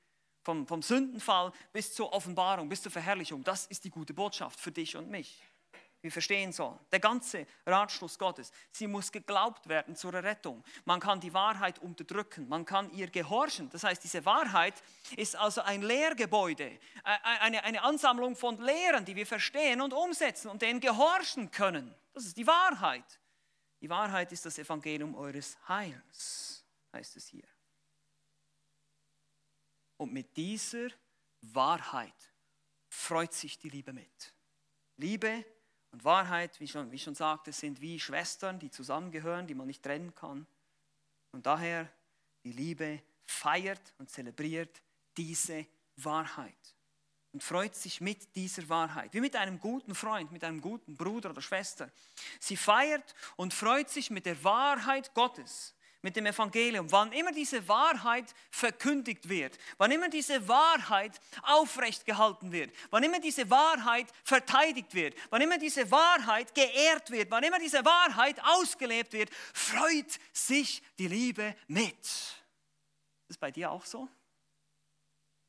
[0.44, 3.44] Vom, vom Sündenfall bis zur Offenbarung, bis zur Verherrlichung.
[3.44, 5.40] Das ist die gute Botschaft für dich und mich
[6.02, 6.78] wir verstehen sollen.
[6.90, 8.50] Der ganze Ratschluss Gottes.
[8.72, 10.64] Sie muss geglaubt werden zur Rettung.
[10.84, 13.70] Man kann die Wahrheit unterdrücken, man kann ihr gehorchen.
[13.70, 14.74] Das heißt, diese Wahrheit
[15.16, 20.60] ist also ein Lehrgebäude, eine, eine Ansammlung von Lehren, die wir verstehen und umsetzen und
[20.62, 21.94] denen gehorchen können.
[22.14, 23.20] Das ist die Wahrheit.
[23.82, 27.46] Die Wahrheit ist das Evangelium eures Heils, heißt es hier.
[29.96, 30.88] Und mit dieser
[31.40, 32.14] Wahrheit
[32.88, 34.34] freut sich die Liebe mit.
[34.96, 35.44] Liebe
[35.90, 39.82] und Wahrheit, wie schon, wie schon sagte, sind wie Schwestern, die zusammengehören, die man nicht
[39.82, 40.46] trennen kann.
[41.32, 41.90] Und daher
[42.44, 44.80] die Liebe feiert und zelebriert
[45.16, 45.66] diese
[45.96, 46.76] Wahrheit
[47.32, 51.30] und freut sich mit dieser Wahrheit, wie mit einem guten Freund, mit einem guten Bruder
[51.30, 51.90] oder Schwester.
[52.38, 57.66] Sie feiert und freut sich mit der Wahrheit Gottes, mit dem Evangelium, wann immer diese
[57.68, 64.92] Wahrheit verkündigt wird, wann immer diese Wahrheit aufrecht gehalten wird, wann immer diese Wahrheit verteidigt
[64.94, 70.82] wird, wann immer diese Wahrheit geehrt wird, wann immer diese Wahrheit ausgelebt wird, freut sich
[70.98, 71.96] die Liebe mit.
[73.28, 74.08] Ist bei dir auch so?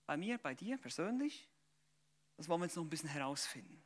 [0.05, 1.49] Bei mir, bei dir persönlich?
[2.37, 3.81] Das wollen wir jetzt noch ein bisschen herausfinden.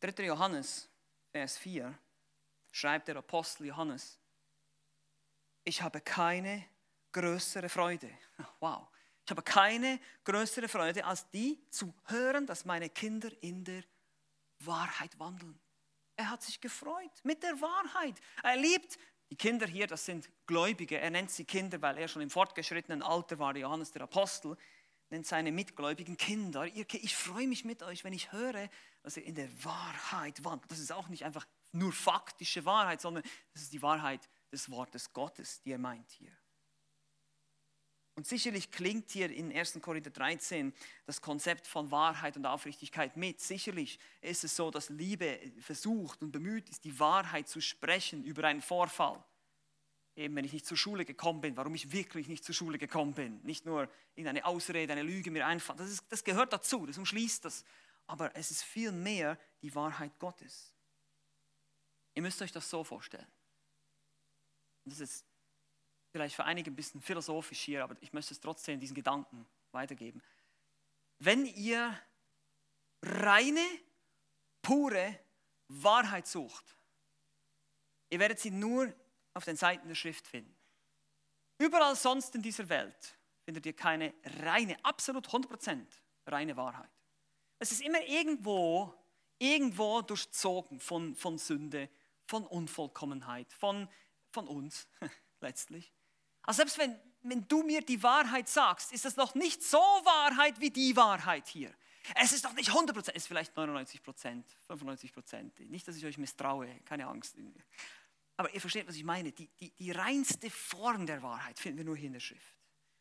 [0.00, 0.24] 3.
[0.24, 0.88] Johannes,
[1.32, 1.96] Vers 4,
[2.70, 4.18] schreibt der Apostel Johannes,
[5.64, 6.64] ich habe keine
[7.12, 8.10] größere Freude.
[8.60, 8.88] Wow.
[9.24, 13.82] Ich habe keine größere Freude, als die zu hören, dass meine Kinder in der
[14.60, 15.58] Wahrheit wandeln.
[16.14, 18.14] Er hat sich gefreut mit der Wahrheit.
[18.44, 18.96] Er liebt
[19.30, 21.00] die Kinder hier, das sind Gläubige.
[21.00, 24.56] Er nennt sie Kinder, weil er schon im fortgeschrittenen Alter war, Johannes der Apostel,
[25.10, 26.64] nennt seine Mitgläubigen Kinder.
[26.66, 28.68] Ich freue mich mit euch, wenn ich höre,
[29.02, 30.70] dass ihr in der Wahrheit wandelt.
[30.70, 35.12] Das ist auch nicht einfach nur faktische Wahrheit, sondern das ist die Wahrheit des Wortes
[35.12, 36.32] Gottes, die er meint hier.
[38.14, 39.78] Und sicherlich klingt hier in 1.
[39.82, 40.72] Korinther 13
[41.04, 43.42] das Konzept von Wahrheit und Aufrichtigkeit mit.
[43.42, 48.44] Sicherlich ist es so, dass Liebe versucht und bemüht ist, die Wahrheit zu sprechen über
[48.44, 49.22] einen Vorfall.
[50.16, 53.12] Eben, wenn ich nicht zur Schule gekommen bin, warum ich wirklich nicht zur Schule gekommen
[53.12, 53.40] bin.
[53.42, 55.78] Nicht nur in eine Ausrede, eine Lüge mir einfallen.
[55.78, 57.64] Das, das gehört dazu, das umschließt das.
[58.06, 60.74] Aber es ist viel mehr die Wahrheit Gottes.
[62.14, 63.26] Ihr müsst euch das so vorstellen
[64.86, 65.24] das ist
[66.10, 70.22] vielleicht für einige ein bisschen philosophisch hier, aber ich möchte es trotzdem diesen Gedanken weitergeben.
[71.18, 71.98] Wenn ihr
[73.02, 73.64] reine,
[74.62, 75.18] pure
[75.68, 76.64] Wahrheit sucht,
[78.10, 78.92] ihr werdet sie nur
[79.36, 80.54] auf den Seiten der Schrift finden.
[81.58, 85.86] Überall sonst in dieser Welt findet ihr keine reine, absolut 100%
[86.26, 86.90] reine Wahrheit.
[87.58, 88.94] Es ist immer irgendwo
[89.38, 91.88] irgendwo durchzogen von, von Sünde,
[92.24, 93.88] von Unvollkommenheit, von,
[94.30, 94.88] von uns
[95.40, 95.92] letztlich.
[96.42, 100.60] Also selbst wenn, wenn du mir die Wahrheit sagst, ist es noch nicht so Wahrheit
[100.60, 101.72] wie die Wahrheit hier.
[102.14, 105.12] Es ist doch nicht 100 es ist vielleicht 99 95
[105.70, 107.36] Nicht, dass ich euch misstraue, keine Angst.
[108.36, 109.32] Aber ihr versteht, was ich meine.
[109.32, 112.56] Die, die, die reinste Form der Wahrheit finden wir nur hier in der Schrift.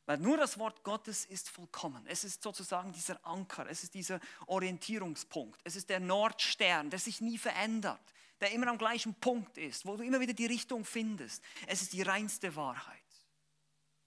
[0.05, 2.05] Weil nur das Wort Gottes ist vollkommen.
[2.07, 7.21] Es ist sozusagen dieser Anker, es ist dieser Orientierungspunkt, es ist der Nordstern, der sich
[7.21, 11.43] nie verändert, der immer am gleichen Punkt ist, wo du immer wieder die Richtung findest.
[11.65, 13.04] Es ist die reinste Wahrheit.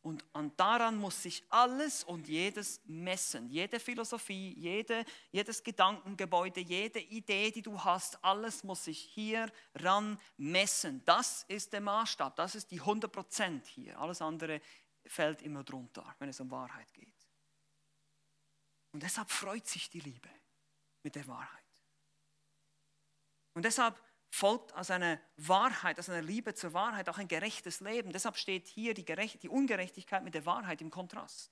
[0.08, 3.50] Und, und daran muss sich alles und jedes messen.
[3.50, 10.18] Jede Philosophie, jede, jedes Gedankengebäude, jede Idee, die du hast, alles muss sich hier ran
[10.38, 11.04] messen.
[11.04, 13.98] Das ist der Maßstab, das ist die 100% hier.
[13.98, 14.62] Alles andere
[15.04, 17.28] fällt immer drunter, wenn es um Wahrheit geht.
[18.92, 20.30] Und deshalb freut sich die Liebe
[21.02, 21.64] mit der Wahrheit.
[23.52, 28.12] Und deshalb folgt aus einer Wahrheit, aus einer Liebe zur Wahrheit auch ein gerechtes Leben.
[28.12, 31.50] Deshalb steht hier die, Gerecht die Ungerechtigkeit mit der Wahrheit im Kontrast.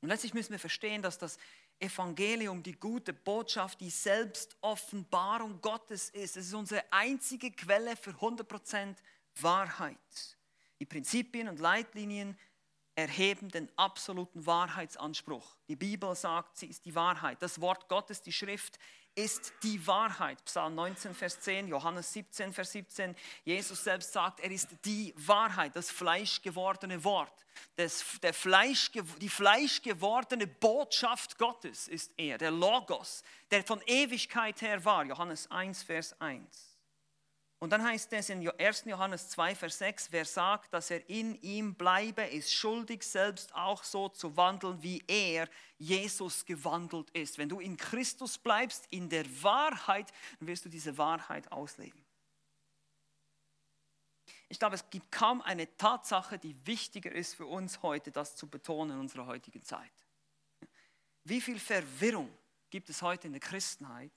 [0.00, 1.38] Und letztlich müssen wir verstehen, dass das
[1.78, 6.36] Evangelium, die gute Botschaft, die Selbstoffenbarung Gottes ist.
[6.36, 8.96] Es ist unsere einzige Quelle für 100%
[9.36, 10.38] Wahrheit.
[10.78, 12.38] Die Prinzipien und Leitlinien
[12.94, 15.56] erheben den absoluten Wahrheitsanspruch.
[15.68, 17.40] Die Bibel sagt, sie ist die Wahrheit.
[17.42, 18.78] Das Wort Gottes, die Schrift,
[19.14, 20.44] ist die Wahrheit.
[20.44, 23.14] Psalm 19, Vers 10, Johannes 17, Vers 17.
[23.44, 27.44] Jesus selbst sagt, er ist die Wahrheit, das fleischgewordene Wort.
[27.76, 34.84] Das, der Fleisch, die fleischgewordene Botschaft Gottes ist er, der Logos, der von Ewigkeit her
[34.84, 35.04] war.
[35.04, 36.69] Johannes 1, Vers 1.
[37.60, 38.84] Und dann heißt es in 1.
[38.86, 43.84] Johannes 2, Vers 6, wer sagt, dass er in ihm bleibe, ist schuldig, selbst auch
[43.84, 45.46] so zu wandeln, wie er,
[45.76, 47.36] Jesus, gewandelt ist.
[47.36, 52.02] Wenn du in Christus bleibst, in der Wahrheit, dann wirst du diese Wahrheit ausleben.
[54.48, 58.48] Ich glaube, es gibt kaum eine Tatsache, die wichtiger ist für uns heute, das zu
[58.48, 59.92] betonen in unserer heutigen Zeit.
[61.24, 62.34] Wie viel Verwirrung
[62.70, 64.12] gibt es heute in der Christenheit,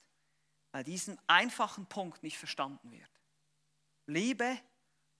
[0.72, 3.10] weil diesen einfachen Punkt nicht verstanden wird.
[4.06, 4.58] Liebe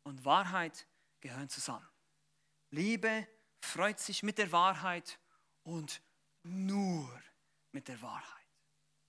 [0.03, 0.87] und Wahrheit
[1.21, 1.89] gehören zusammen.
[2.71, 3.27] Liebe
[3.61, 5.19] freut sich mit der Wahrheit
[5.63, 6.03] und
[6.43, 7.09] nur
[7.73, 8.47] mit der Wahrheit.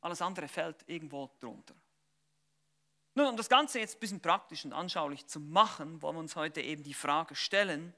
[0.01, 1.75] Alles andere fällt irgendwo drunter.
[3.15, 6.35] Nun, um das Ganze jetzt ein bisschen praktisch und anschaulich zu machen, wollen wir uns
[6.35, 7.93] heute eben die Frage stellen,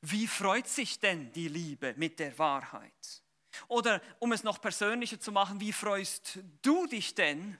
[0.00, 3.22] wie freut sich denn die Liebe mit der Wahrheit?
[3.68, 7.56] Oder um es noch persönlicher zu machen, wie freust du dich denn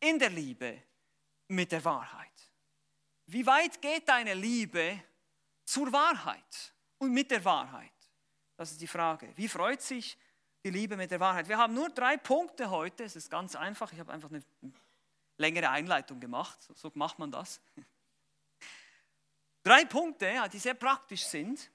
[0.00, 0.82] in der Liebe
[1.48, 2.28] mit der Wahrheit?
[3.26, 5.02] Wie weit geht deine Liebe
[5.64, 7.92] zur Wahrheit und mit der Wahrheit?
[8.56, 9.32] Das ist die Frage.
[9.36, 10.18] Wie freut sich
[10.64, 11.48] die Liebe mit der Wahrheit?
[11.48, 13.04] Wir haben nur drei Punkte heute.
[13.04, 13.92] Es ist ganz einfach.
[13.92, 14.42] Ich habe einfach eine
[15.36, 16.58] längere Einleitung gemacht.
[16.74, 17.60] So macht man das.
[19.62, 21.70] Drei Punkte, die sehr praktisch sind.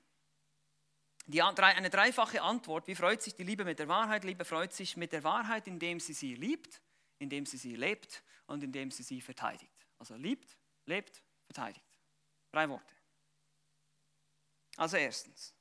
[1.28, 2.88] Die, eine dreifache Antwort.
[2.88, 4.24] Wie freut sich die Liebe mit der Wahrheit?
[4.24, 6.82] Liebe freut sich mit der Wahrheit, indem sie sie liebt,
[7.20, 8.24] indem sie sie lebt
[8.54, 9.86] und indem sie sie verteidigt.
[10.00, 12.00] Also liebt, lebt, verteidigt.
[12.52, 12.94] Drei Worte.
[14.78, 15.54] Also erstens,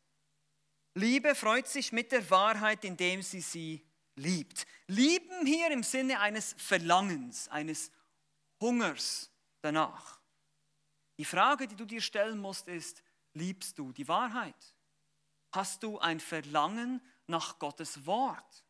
[0.94, 3.84] Liebe freut sich mit der Wahrheit, indem sie sie
[4.16, 4.66] liebt.
[4.86, 7.90] Lieben hier im Sinne eines Verlangens, eines
[8.60, 9.30] Hungers
[9.62, 10.20] danach.
[11.18, 13.02] Die Frage, die du dir stellen musst, ist,
[13.34, 14.76] liebst du die Wahrheit?
[15.52, 18.61] Hast du ein Verlangen nach Gottes Wort?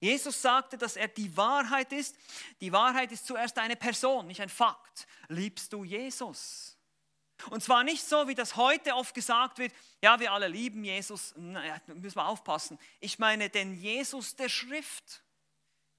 [0.00, 2.16] Jesus sagte, dass er die Wahrheit ist.
[2.60, 5.06] Die Wahrheit ist zuerst eine Person, nicht ein Fakt.
[5.28, 6.76] Liebst du Jesus?
[7.50, 11.34] Und zwar nicht so, wie das heute oft gesagt wird, ja, wir alle lieben Jesus,
[11.36, 12.78] naja, müssen wir aufpassen.
[13.00, 15.22] Ich meine den Jesus der Schrift,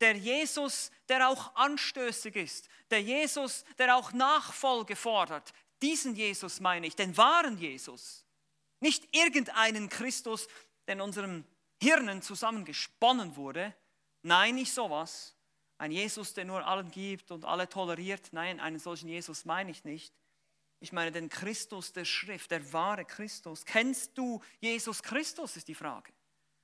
[0.01, 5.53] der Jesus, der auch anstößig ist, der Jesus, der auch Nachfolge fordert.
[5.81, 8.25] Diesen Jesus meine ich, den wahren Jesus.
[8.81, 10.47] Nicht irgendeinen Christus,
[10.87, 11.45] der in unserem
[11.81, 13.73] Hirnen zusammengesponnen wurde,
[14.21, 15.35] Nein, nicht sowas.
[15.77, 18.29] Ein Jesus, der nur allen gibt und alle toleriert.
[18.31, 20.13] Nein, einen solchen Jesus meine ich nicht.
[20.81, 23.65] Ich meine den Christus der Schrift, der wahre Christus.
[23.65, 26.11] Kennst du Jesus Christus, ist die Frage.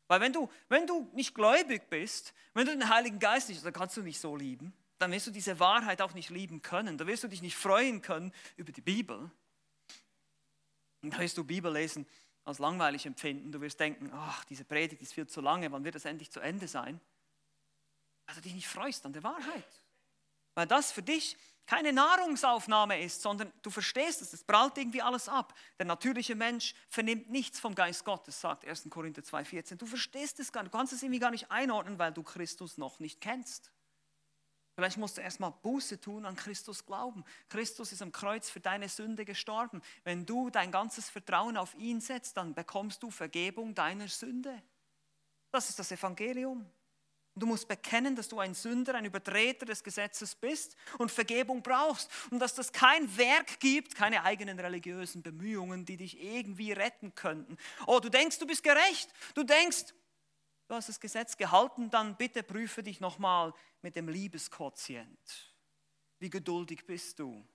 [0.08, 3.74] Weil wenn du, wenn du nicht gläubig bist, wenn du den Heiligen Geist nicht, dann
[3.74, 4.74] kannst du nicht so lieben.
[5.00, 6.98] Dann wirst du diese Wahrheit auch nicht lieben können.
[6.98, 9.32] Da wirst du dich nicht freuen können über die Bibel.
[11.02, 12.06] Und dann wirst du Bibel lesen
[12.46, 13.52] als langweilig empfinden.
[13.52, 16.40] Du wirst denken, ach, diese Predigt ist viel zu lange, wann wird das endlich zu
[16.40, 17.02] Ende sein?
[18.26, 19.82] Weil du dich nicht freust an der Wahrheit.
[20.54, 25.28] Weil das für dich keine Nahrungsaufnahme ist, sondern du verstehst es, es prallt irgendwie alles
[25.28, 25.54] ab.
[25.80, 28.88] Der natürliche Mensch vernimmt nichts vom Geist Gottes, sagt 1.
[28.90, 29.76] Korinther 2,14.
[29.76, 32.78] Du verstehst es gar nicht, du kannst es irgendwie gar nicht einordnen, weil du Christus
[32.78, 33.72] noch nicht kennst.
[34.76, 37.24] Vielleicht musst du erstmal Buße tun, an Christus glauben.
[37.48, 39.82] Christus ist am Kreuz für deine Sünde gestorben.
[40.04, 44.62] Wenn du dein ganzes Vertrauen auf ihn setzt, dann bekommst du Vergebung deiner Sünde.
[45.50, 46.70] Das ist das Evangelium.
[47.38, 52.10] Du musst bekennen, dass du ein Sünder, ein Übertreter des Gesetzes bist und Vergebung brauchst
[52.32, 57.58] und dass das kein Werk gibt, keine eigenen religiösen Bemühungen, die dich irgendwie retten könnten.
[57.88, 59.10] Oh, du denkst, du bist gerecht.
[59.34, 59.94] Du denkst,
[60.70, 65.54] du hast das Gesetz gehalten, dann bitte prüfe dich nochmal mit dem Liebesquotient.
[66.20, 67.46] Wie geduldig bist du?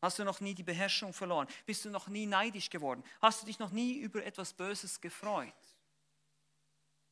[0.00, 1.46] Hast du noch nie die Beherrschung verloren?
[1.66, 3.04] Bist du noch nie neidisch geworden?
[3.20, 5.52] Hast du dich noch nie über etwas Böses gefreut?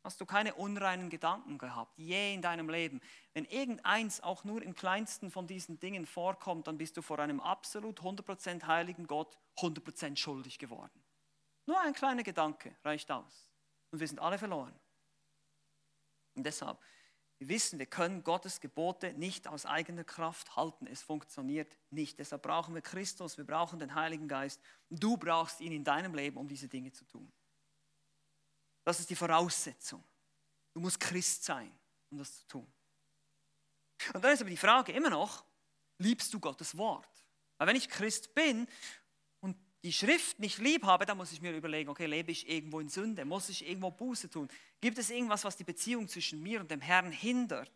[0.08, 3.02] Hast du keine unreinen Gedanken gehabt, je in deinem Leben?
[3.34, 7.40] Wenn irgendeins auch nur im kleinsten von diesen Dingen vorkommt, dann bist du vor einem
[7.40, 11.04] absolut 100% heiligen Gott 100% schuldig geworden.
[11.66, 13.50] Nur ein kleiner Gedanke reicht aus.
[13.90, 14.72] Und wir sind alle verloren.
[16.36, 16.78] Und deshalb,
[17.36, 20.86] wir wissen, wir können Gottes Gebote nicht aus eigener Kraft halten.
[20.86, 22.18] Es funktioniert nicht.
[22.18, 24.58] Deshalb brauchen wir Christus, wir brauchen den Heiligen Geist.
[24.88, 27.30] Du brauchst ihn in deinem Leben, um diese Dinge zu tun.
[28.88, 30.02] Das ist die Voraussetzung.
[30.72, 31.70] Du musst Christ sein,
[32.10, 32.66] um das zu tun.
[34.14, 35.44] Und dann ist aber die Frage immer noch,
[35.98, 37.06] liebst du Gottes Wort?
[37.58, 38.66] Weil wenn ich Christ bin
[39.40, 42.80] und die Schrift nicht lieb habe, dann muss ich mir überlegen, okay, lebe ich irgendwo
[42.80, 43.26] in Sünde?
[43.26, 44.48] Muss ich irgendwo Buße tun?
[44.80, 47.70] Gibt es irgendwas, was die Beziehung zwischen mir und dem Herrn hindert?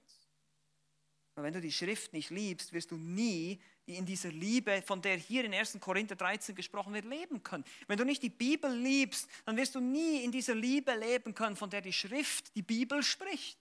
[1.34, 5.16] Weil wenn du die Schrift nicht liebst, wirst du nie in dieser Liebe, von der
[5.16, 5.78] hier in 1.
[5.80, 7.64] Korinther 13 gesprochen wird, leben können.
[7.86, 11.56] Wenn du nicht die Bibel liebst, dann wirst du nie in dieser Liebe leben können,
[11.56, 13.58] von der die Schrift, die Bibel spricht.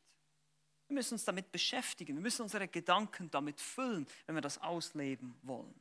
[0.88, 5.34] Wir müssen uns damit beschäftigen, wir müssen unsere Gedanken damit füllen, wenn wir das ausleben
[5.44, 5.74] wollen.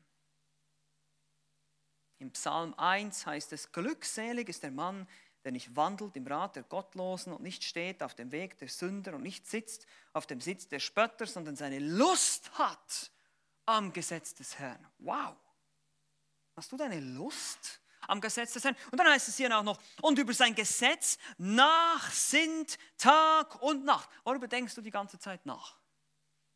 [2.20, 5.08] Im Psalm 1 heißt es, glückselig ist der Mann,
[5.44, 9.14] der nicht wandelt im Rat der Gottlosen und nicht steht auf dem Weg der Sünder
[9.14, 13.10] und nicht sitzt auf dem Sitz der Spötter, sondern seine Lust hat
[13.66, 14.86] am Gesetz des Herrn.
[14.98, 15.36] Wow.
[16.56, 18.76] Hast du deine Lust am Gesetz des Herrn?
[18.90, 24.10] Und dann heißt es hier auch noch, und über sein Gesetz nachsinnt Tag und Nacht.
[24.24, 25.78] Worüber denkst du die ganze Zeit nach?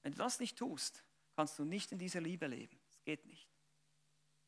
[0.02, 1.02] Wenn du das nicht tust,
[1.36, 2.78] kannst du nicht in dieser Liebe leben.
[2.86, 3.53] Das geht nicht.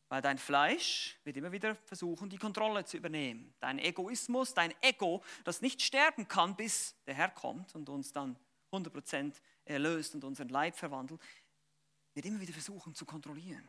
[0.09, 3.55] Weil dein Fleisch wird immer wieder versuchen, die Kontrolle zu übernehmen.
[3.59, 8.37] Dein Egoismus, dein Ego, das nicht sterben kann, bis der Herr kommt und uns dann
[8.71, 9.35] 100%
[9.65, 11.21] erlöst und unseren Leib verwandelt,
[12.15, 13.69] wird immer wieder versuchen zu kontrollieren.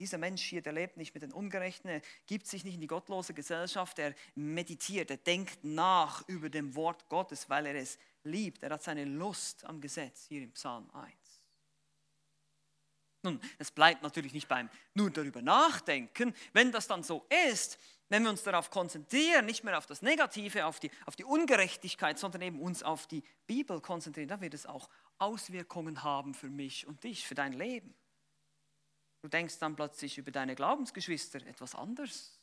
[0.00, 2.88] Dieser Mensch hier, der lebt nicht mit den Ungerechten, er gibt sich nicht in die
[2.88, 8.62] gottlose Gesellschaft, er meditiert, er denkt nach über dem Wort Gottes, weil er es liebt.
[8.64, 11.14] Er hat seine Lust am Gesetz hier im Psalm 1.
[13.24, 16.34] Nun, es bleibt natürlich nicht beim nur darüber nachdenken.
[16.52, 17.78] Wenn das dann so ist,
[18.10, 22.18] wenn wir uns darauf konzentrieren, nicht mehr auf das Negative, auf die, auf die Ungerechtigkeit,
[22.18, 26.86] sondern eben uns auf die Bibel konzentrieren, dann wird es auch Auswirkungen haben für mich
[26.86, 27.94] und dich, für dein Leben.
[29.22, 32.38] Du denkst dann plötzlich über deine Glaubensgeschwister etwas anders.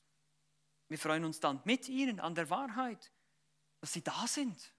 [0.87, 3.11] Wir freuen uns dann mit ihnen an der Wahrheit,
[3.79, 4.73] dass sie da sind.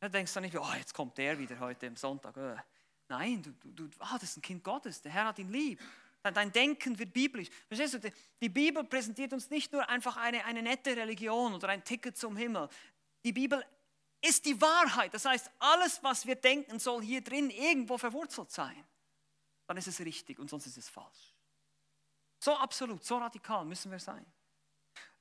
[0.00, 2.36] Du denkst dann nicht, oh, jetzt kommt der wieder heute am Sonntag.
[3.08, 5.80] Nein, du, du, ah, das ist ein Kind Gottes, der Herr hat ihn lieb.
[6.22, 7.48] Dein Denken wird biblisch.
[7.68, 11.84] Verstehst du, die Bibel präsentiert uns nicht nur einfach eine, eine nette Religion oder ein
[11.84, 12.68] Ticket zum Himmel.
[13.24, 13.64] Die Bibel
[14.20, 15.14] ist die Wahrheit.
[15.14, 18.84] Das heißt, alles, was wir denken, soll hier drin irgendwo verwurzelt sein.
[19.66, 21.34] Dann ist es richtig und sonst ist es falsch.
[22.40, 24.24] So absolut, so radikal müssen wir sein.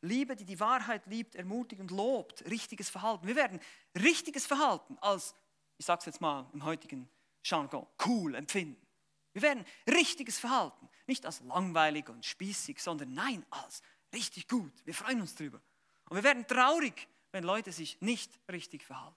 [0.01, 3.27] Liebe, die die Wahrheit liebt, ermutigt und lobt, richtiges Verhalten.
[3.27, 3.59] Wir werden
[3.95, 5.33] richtiges Verhalten als,
[5.77, 7.09] ich sage es jetzt mal im heutigen
[7.49, 8.85] Jargon, cool empfinden.
[9.33, 13.81] Wir werden richtiges Verhalten, nicht als langweilig und spießig, sondern nein, als
[14.13, 14.73] richtig gut.
[14.85, 15.61] Wir freuen uns drüber.
[16.09, 19.15] Und wir werden traurig, wenn Leute sich nicht richtig verhalten.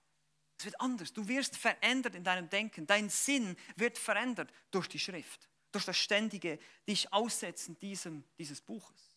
[0.58, 1.12] Es wird anders.
[1.12, 2.86] Du wirst verändert in deinem Denken.
[2.86, 9.16] Dein Sinn wird verändert durch die Schrift, durch das ständige dich aussetzen diesem, dieses Buches.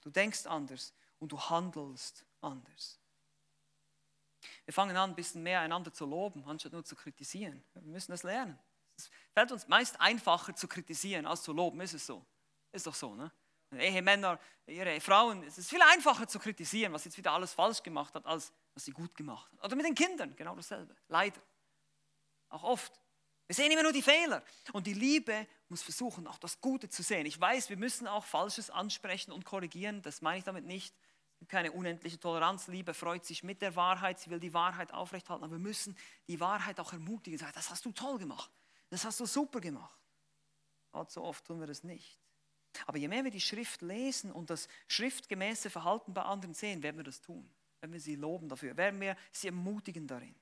[0.00, 3.01] Du denkst anders und du handelst anders.
[4.64, 7.62] Wir fangen an, ein bisschen mehr einander zu loben, anstatt nur zu kritisieren.
[7.74, 8.58] Wir müssen das lernen.
[8.96, 12.24] Es fällt uns meist einfacher zu kritisieren als zu loben, ist es so?
[12.72, 13.30] Ist doch so, ne?
[13.78, 18.14] Ehemänner, ihre Frauen, es ist viel einfacher zu kritisieren, was jetzt wieder alles falsch gemacht
[18.14, 19.64] hat, als was sie gut gemacht hat.
[19.64, 20.94] Oder mit den Kindern, genau dasselbe.
[21.08, 21.40] Leider.
[22.50, 22.92] Auch oft.
[23.46, 24.42] Wir sehen immer nur die Fehler.
[24.72, 27.26] Und die Liebe muss versuchen, auch das Gute zu sehen.
[27.26, 30.02] Ich weiß, wir müssen auch Falsches ansprechen und korrigieren.
[30.02, 30.94] Das meine ich damit nicht.
[31.48, 32.68] Keine unendliche Toleranz.
[32.68, 34.18] Liebe freut sich mit der Wahrheit.
[34.18, 35.44] Sie will die Wahrheit aufrechthalten.
[35.44, 35.96] Aber wir müssen
[36.28, 37.38] die Wahrheit auch ermutigen.
[37.38, 38.50] Sagen, das hast du toll gemacht.
[38.90, 39.98] Das hast du super gemacht.
[40.92, 42.18] Allzu oft tun wir das nicht.
[42.86, 46.96] Aber je mehr wir die Schrift lesen und das schriftgemäße Verhalten bei anderen sehen, werden
[46.96, 47.50] wir das tun.
[47.80, 50.34] Werden wir sie loben dafür, werden wir sie ermutigen darin.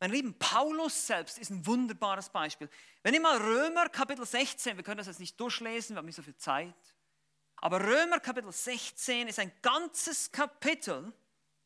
[0.00, 2.68] Mein Lieben, Paulus selbst ist ein wunderbares Beispiel.
[3.02, 6.14] Wenn ihr mal Römer Kapitel 16, wir können das jetzt nicht durchlesen, wir haben nicht
[6.14, 6.94] so viel Zeit,
[7.60, 11.12] aber Römer Kapitel 16 ist ein ganzes Kapitel,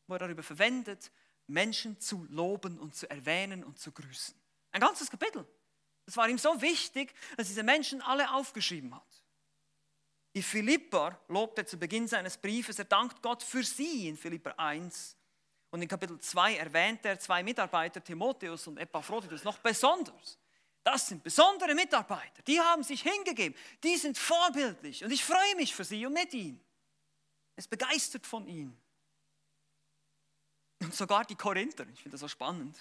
[0.07, 1.11] wo er darüber verwendet,
[1.47, 4.34] Menschen zu loben und zu erwähnen und zu grüßen.
[4.72, 5.47] Ein ganzes Kapitel.
[6.07, 9.22] Das war ihm so wichtig, dass diese Menschen alle aufgeschrieben hat.
[10.34, 14.59] Die Philipper lobt er zu Beginn seines Briefes, er dankt Gott für sie in Philipper
[14.59, 15.16] 1.
[15.70, 20.38] Und in Kapitel 2 erwähnt er zwei Mitarbeiter, Timotheus und Epaphroditus, noch besonders.
[20.85, 25.74] Das sind besondere Mitarbeiter, die haben sich hingegeben, die sind vorbildlich und ich freue mich
[25.74, 26.61] für sie und mit ihnen.
[27.55, 28.76] Es begeistert von ihnen.
[30.80, 32.76] Und sogar die Korinther, ich finde das so spannend.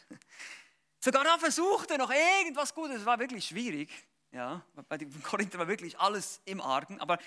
[1.00, 3.90] Sogar da versuchte noch irgendwas Gutes, es war wirklich schwierig.
[4.32, 7.20] Ja, bei den Korinther war wirklich alles im Argen, aber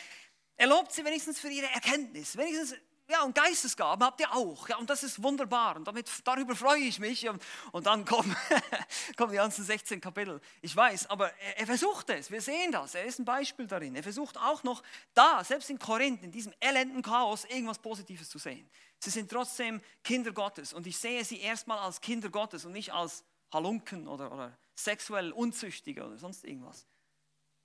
[0.57, 2.77] er lobt sie wenigstens für ihre Erkenntnis, wenigstens
[3.07, 4.67] ja, und Geistesgaben habt ihr auch.
[4.69, 5.77] Ja, und das ist wunderbar.
[5.77, 7.29] Und damit, darüber freue ich mich.
[7.29, 7.43] Und,
[7.73, 8.35] und dann kommen,
[9.17, 10.41] kommen die ganzen 16 Kapitel.
[10.63, 12.31] Ich weiß, aber er, er, versucht es.
[12.31, 12.95] Wir sehen das.
[12.95, 13.95] Er ist ein Beispiel darin.
[13.95, 14.83] Er versucht auch noch
[15.13, 18.69] da, selbst in Korinth, in diesem elenden Chaos, irgendwas Positives zu sehen.
[18.99, 20.73] Sie sind trotzdem Kinder Gottes.
[20.73, 25.31] Und ich sehe sie erstmal als Kinder Gottes und nicht als Halunken oder, oder sexuell
[25.33, 26.87] Unzüchtige oder sonst irgendwas.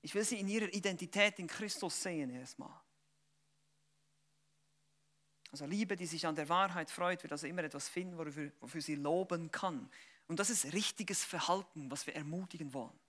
[0.02, 2.74] Ich will sie in ihrer Identität in Christus sehen erstmal.
[5.52, 8.82] Also Liebe, die sich an der Wahrheit freut, wird also immer etwas finden, wofür, wofür
[8.82, 9.90] sie loben kann.
[10.28, 13.00] Und das ist richtiges Verhalten, was wir ermutigen wollen.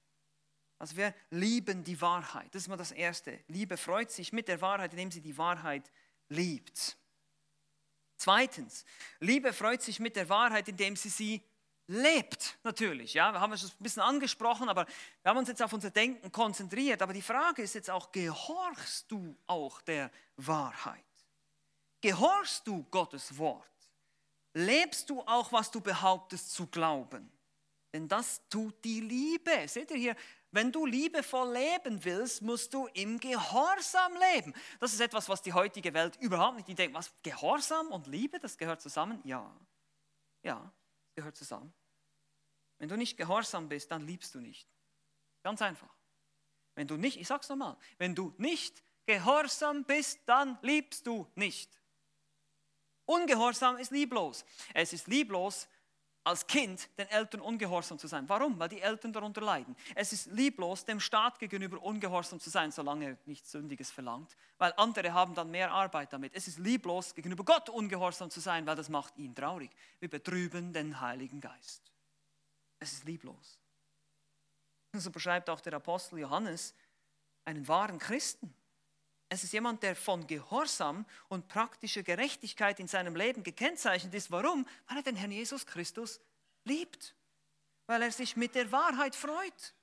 [0.78, 2.54] Also wir lieben die Wahrheit.
[2.54, 3.38] Das ist mal das Erste.
[3.48, 5.90] Liebe freut sich mit der Wahrheit, indem sie die Wahrheit
[6.30, 6.96] liebt.
[8.16, 8.86] Zweitens,
[9.18, 11.42] Liebe freut sich mit der Wahrheit, indem sie sie
[11.86, 13.14] lebt, natürlich.
[13.14, 14.86] Ja, wir haben es ein bisschen angesprochen, aber
[15.22, 17.02] wir haben uns jetzt auf unser Denken konzentriert.
[17.02, 21.04] Aber die Frage ist jetzt auch, gehorchst du auch der Wahrheit?
[22.00, 23.66] Gehorchst du Gottes Wort?
[24.54, 27.30] Lebst du auch, was du behauptest zu glauben?
[27.92, 29.66] Denn das tut die Liebe.
[29.68, 30.16] Seht ihr hier,
[30.52, 34.54] wenn du liebevoll leben willst, musst du im Gehorsam leben.
[34.80, 36.68] Das ist etwas, was die heutige Welt überhaupt nicht.
[36.68, 39.20] Die denkt, was, Gehorsam und Liebe, das gehört zusammen?
[39.24, 39.54] Ja.
[40.42, 40.72] Ja,
[41.14, 41.72] gehört zusammen.
[42.78, 44.68] Wenn du nicht gehorsam bist, dann liebst du nicht.
[45.42, 45.94] Ganz einfach.
[46.74, 51.79] Wenn du nicht, ich sag's nochmal, wenn du nicht gehorsam bist, dann liebst du nicht.
[53.10, 54.44] Ungehorsam ist lieblos.
[54.72, 55.66] Es ist lieblos,
[56.22, 58.28] als Kind den Eltern ungehorsam zu sein.
[58.28, 58.56] Warum?
[58.56, 59.74] Weil die Eltern darunter leiden.
[59.96, 64.72] Es ist lieblos, dem Staat gegenüber ungehorsam zu sein, solange er nichts Sündiges verlangt, weil
[64.76, 66.36] andere haben dann mehr Arbeit damit.
[66.36, 69.72] Es ist lieblos, gegenüber Gott ungehorsam zu sein, weil das macht ihn traurig.
[69.98, 71.82] Wir betrüben den Heiligen Geist.
[72.78, 73.58] Es ist lieblos.
[74.92, 76.74] So beschreibt auch der Apostel Johannes
[77.44, 78.54] einen wahren Christen.
[79.32, 84.32] Es ist jemand, der von Gehorsam und praktischer Gerechtigkeit in seinem Leben gekennzeichnet ist.
[84.32, 84.66] Warum?
[84.88, 86.20] Weil er den Herrn Jesus Christus
[86.64, 87.14] liebt.
[87.86, 89.74] Weil er sich mit der Wahrheit freut.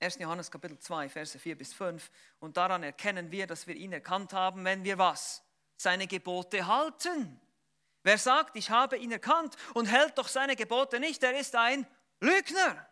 [0.00, 0.18] 1.
[0.18, 2.10] Johannes Kapitel 2, Verse 4 bis 5.
[2.40, 5.42] Und daran erkennen wir, dass wir ihn erkannt haben, wenn wir was?
[5.78, 7.40] Seine Gebote halten.
[8.02, 11.86] Wer sagt, ich habe ihn erkannt und hält doch seine Gebote nicht, der ist ein
[12.20, 12.86] Lügner.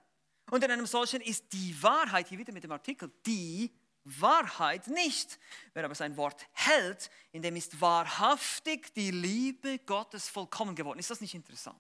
[0.51, 3.71] Und in einem solchen ist die Wahrheit, hier wieder mit dem Artikel, die
[4.07, 5.39] Wahrheit nicht.
[5.75, 10.99] Wer aber sein Wort hält, in dem ist wahrhaftig die Liebe Gottes vollkommen geworden.
[10.99, 11.79] Ist das nicht interessant?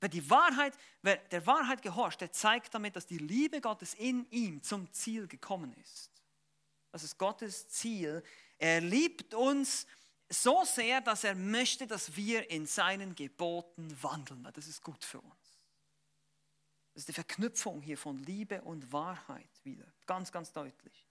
[0.00, 4.30] Wer die Wahrheit, wer der Wahrheit gehorcht, der zeigt damit, dass die Liebe Gottes in
[4.30, 6.10] ihm zum Ziel gekommen ist.
[6.92, 8.22] Das ist Gottes Ziel.
[8.58, 9.86] Er liebt uns
[10.28, 14.46] so sehr, dass er möchte, dass wir in seinen Geboten wandeln.
[14.54, 15.47] Das ist gut für uns.
[16.98, 19.84] Das ist die Verknüpfung hier von Liebe und Wahrheit wieder.
[20.04, 21.06] Ganz, ganz deutlich.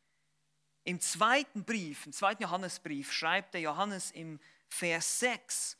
[0.84, 5.78] Im zweiten Brief, im zweiten Johannesbrief, schreibt der Johannes im Vers 6,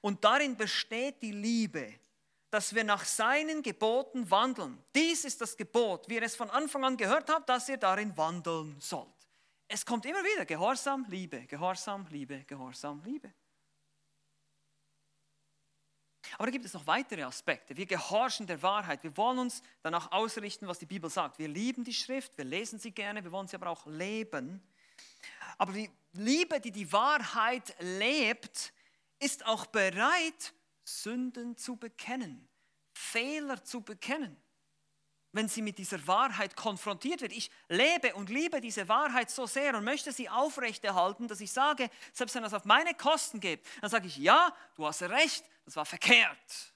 [0.00, 1.94] und darin besteht die Liebe,
[2.50, 4.82] dass wir nach seinen Geboten wandeln.
[4.92, 8.16] Dies ist das Gebot, wie ihr es von Anfang an gehört habt, dass ihr darin
[8.16, 9.06] wandeln sollt.
[9.68, 13.32] Es kommt immer wieder Gehorsam, Liebe, Gehorsam, Liebe, Gehorsam, Liebe.
[16.34, 17.76] Aber da gibt es noch weitere Aspekte.
[17.76, 19.02] Wir gehorchen der Wahrheit.
[19.02, 21.38] Wir wollen uns danach ausrichten, was die Bibel sagt.
[21.38, 24.62] Wir lieben die Schrift, wir lesen sie gerne, wir wollen sie aber auch leben.
[25.58, 28.72] Aber die Liebe, die die Wahrheit lebt,
[29.18, 30.52] ist auch bereit,
[30.84, 32.48] Sünden zu bekennen,
[32.92, 34.36] Fehler zu bekennen.
[35.34, 37.32] Wenn sie mit dieser Wahrheit konfrontiert wird.
[37.32, 41.90] Ich lebe und liebe diese Wahrheit so sehr und möchte sie aufrechterhalten, dass ich sage,
[42.12, 45.74] selbst wenn das auf meine Kosten geht, dann sage ich, ja, du hast recht, das
[45.74, 46.72] war verkehrt.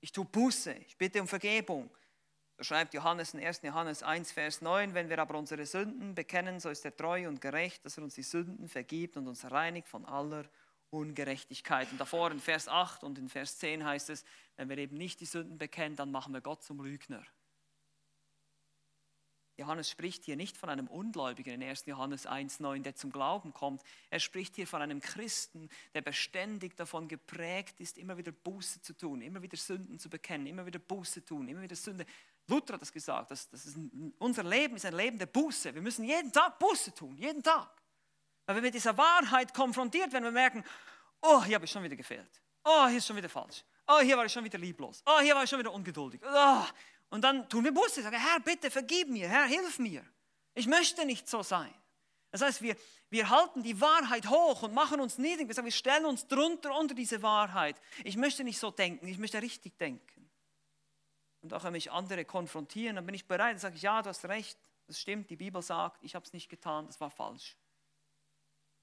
[0.00, 1.90] Ich tue Buße, ich bitte um Vergebung.
[2.58, 3.62] So schreibt Johannes in 1.
[3.62, 7.40] Johannes 1, Vers 9, wenn wir aber unsere Sünden bekennen, so ist er treu und
[7.40, 10.44] gerecht, dass er uns die Sünden vergibt und uns reinigt von aller
[10.90, 11.90] Ungerechtigkeit.
[11.90, 14.24] Und davor in Vers 8 und in Vers 10 heißt es,
[14.56, 17.24] wenn wir eben nicht die Sünden bekennen, dann machen wir Gott zum Lügner.
[19.56, 21.86] Johannes spricht hier nicht von einem Ungläubigen in 1.
[21.86, 23.82] Johannes 1,9, der zum Glauben kommt.
[24.10, 28.94] Er spricht hier von einem Christen, der beständig davon geprägt ist, immer wieder Buße zu
[28.94, 32.04] tun, immer wieder Sünden zu bekennen, immer wieder Buße tun, immer wieder Sünde.
[32.48, 35.74] Luther hat das gesagt, das, das ist ein, unser Leben ist ein Leben der Buße.
[35.74, 37.70] Wir müssen jeden Tag Buße tun, jeden Tag.
[38.46, 40.64] Weil wenn wir mit dieser Wahrheit konfrontiert werden, wir merken,
[41.22, 42.42] oh, hier habe ich schon wieder gefehlt.
[42.64, 43.64] Oh, hier ist schon wieder falsch.
[43.86, 45.02] Oh, hier war ich schon wieder lieblos.
[45.06, 46.20] Oh, hier war ich schon wieder ungeduldig.
[46.24, 46.64] Oh,
[47.14, 50.04] und dann tun wir Buße, sagen, Herr, bitte vergib mir, Herr, hilf mir.
[50.52, 51.72] Ich möchte nicht so sein.
[52.32, 52.76] Das heißt, wir,
[53.08, 55.46] wir halten die Wahrheit hoch und machen uns niedrig.
[55.46, 57.80] Wir, sagen, wir stellen uns drunter unter diese Wahrheit.
[58.02, 60.28] Ich möchte nicht so denken, ich möchte richtig denken.
[61.40, 64.24] Und auch wenn mich andere konfrontieren, dann bin ich bereit, dann sage ja, du hast
[64.24, 64.58] recht,
[64.88, 67.56] das stimmt, die Bibel sagt, ich habe es nicht getan, das war falsch.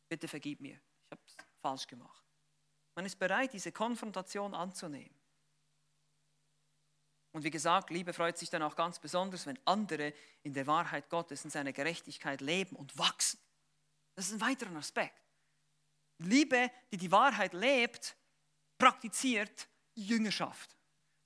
[0.08, 2.24] Bitte vergib mir, ich habe es falsch gemacht.
[2.96, 5.21] Man ist bereit, diese Konfrontation anzunehmen.
[7.32, 10.14] Und wie gesagt, Liebe freut sich dann auch ganz besonders, wenn andere
[10.44, 13.40] in der Wahrheit Gottes, in seiner Gerechtigkeit leben und wachsen.
[14.16, 15.22] Das ist ein weiterer Aspekt.
[16.18, 18.16] Liebe, die die Wahrheit lebt,
[18.78, 20.76] praktiziert Jüngerschaft.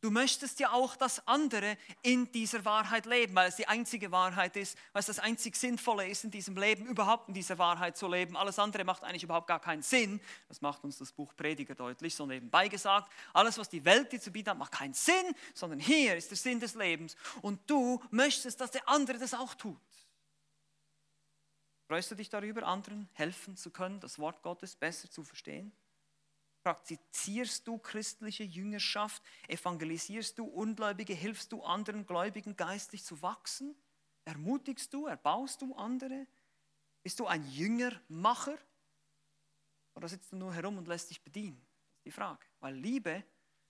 [0.06, 4.56] Du möchtest ja auch, dass andere in dieser Wahrheit leben, weil es die einzige Wahrheit
[4.56, 8.08] ist, weil es das einzig Sinnvolle ist in diesem Leben, überhaupt in dieser Wahrheit zu
[8.08, 8.38] leben.
[8.38, 10.22] Alles andere macht eigentlich überhaupt gar keinen Sinn.
[10.48, 13.12] Das macht uns das Buch Prediger deutlich, so nebenbei gesagt.
[13.34, 16.38] Alles, was die Welt dir zu bieten hat, macht keinen Sinn, sondern hier ist der
[16.38, 17.16] Sinn des Lebens.
[17.42, 19.82] Und du möchtest, dass der andere das auch tut.
[21.88, 25.72] Freust du dich darüber, anderen helfen zu können, das Wort Gottes besser zu verstehen?
[26.66, 29.22] Praktizierst du christliche Jüngerschaft?
[29.48, 31.14] Evangelisierst du Ungläubige?
[31.14, 33.76] Hilfst du anderen Gläubigen geistlich zu wachsen?
[34.24, 35.06] Ermutigst du?
[35.06, 36.26] Erbaust du andere?
[37.04, 38.58] Bist du ein Jüngermacher?
[39.94, 41.62] Oder sitzt du nur herum und lässt dich bedienen?
[41.62, 42.44] Das ist die Frage.
[42.62, 43.24] Weil Liebe,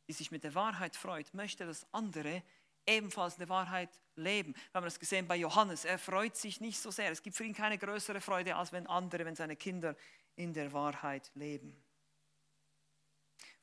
[0.07, 2.43] die sich mit der Wahrheit freut, möchte, dass andere
[2.85, 4.53] ebenfalls in der Wahrheit leben.
[4.53, 5.83] Wir haben das gesehen bei Johannes.
[5.83, 7.11] Er freut sich nicht so sehr.
[7.11, 9.97] Es gibt für ihn keine größere Freude, als wenn andere, wenn seine Kinder
[10.37, 11.84] in der Wahrheit leben.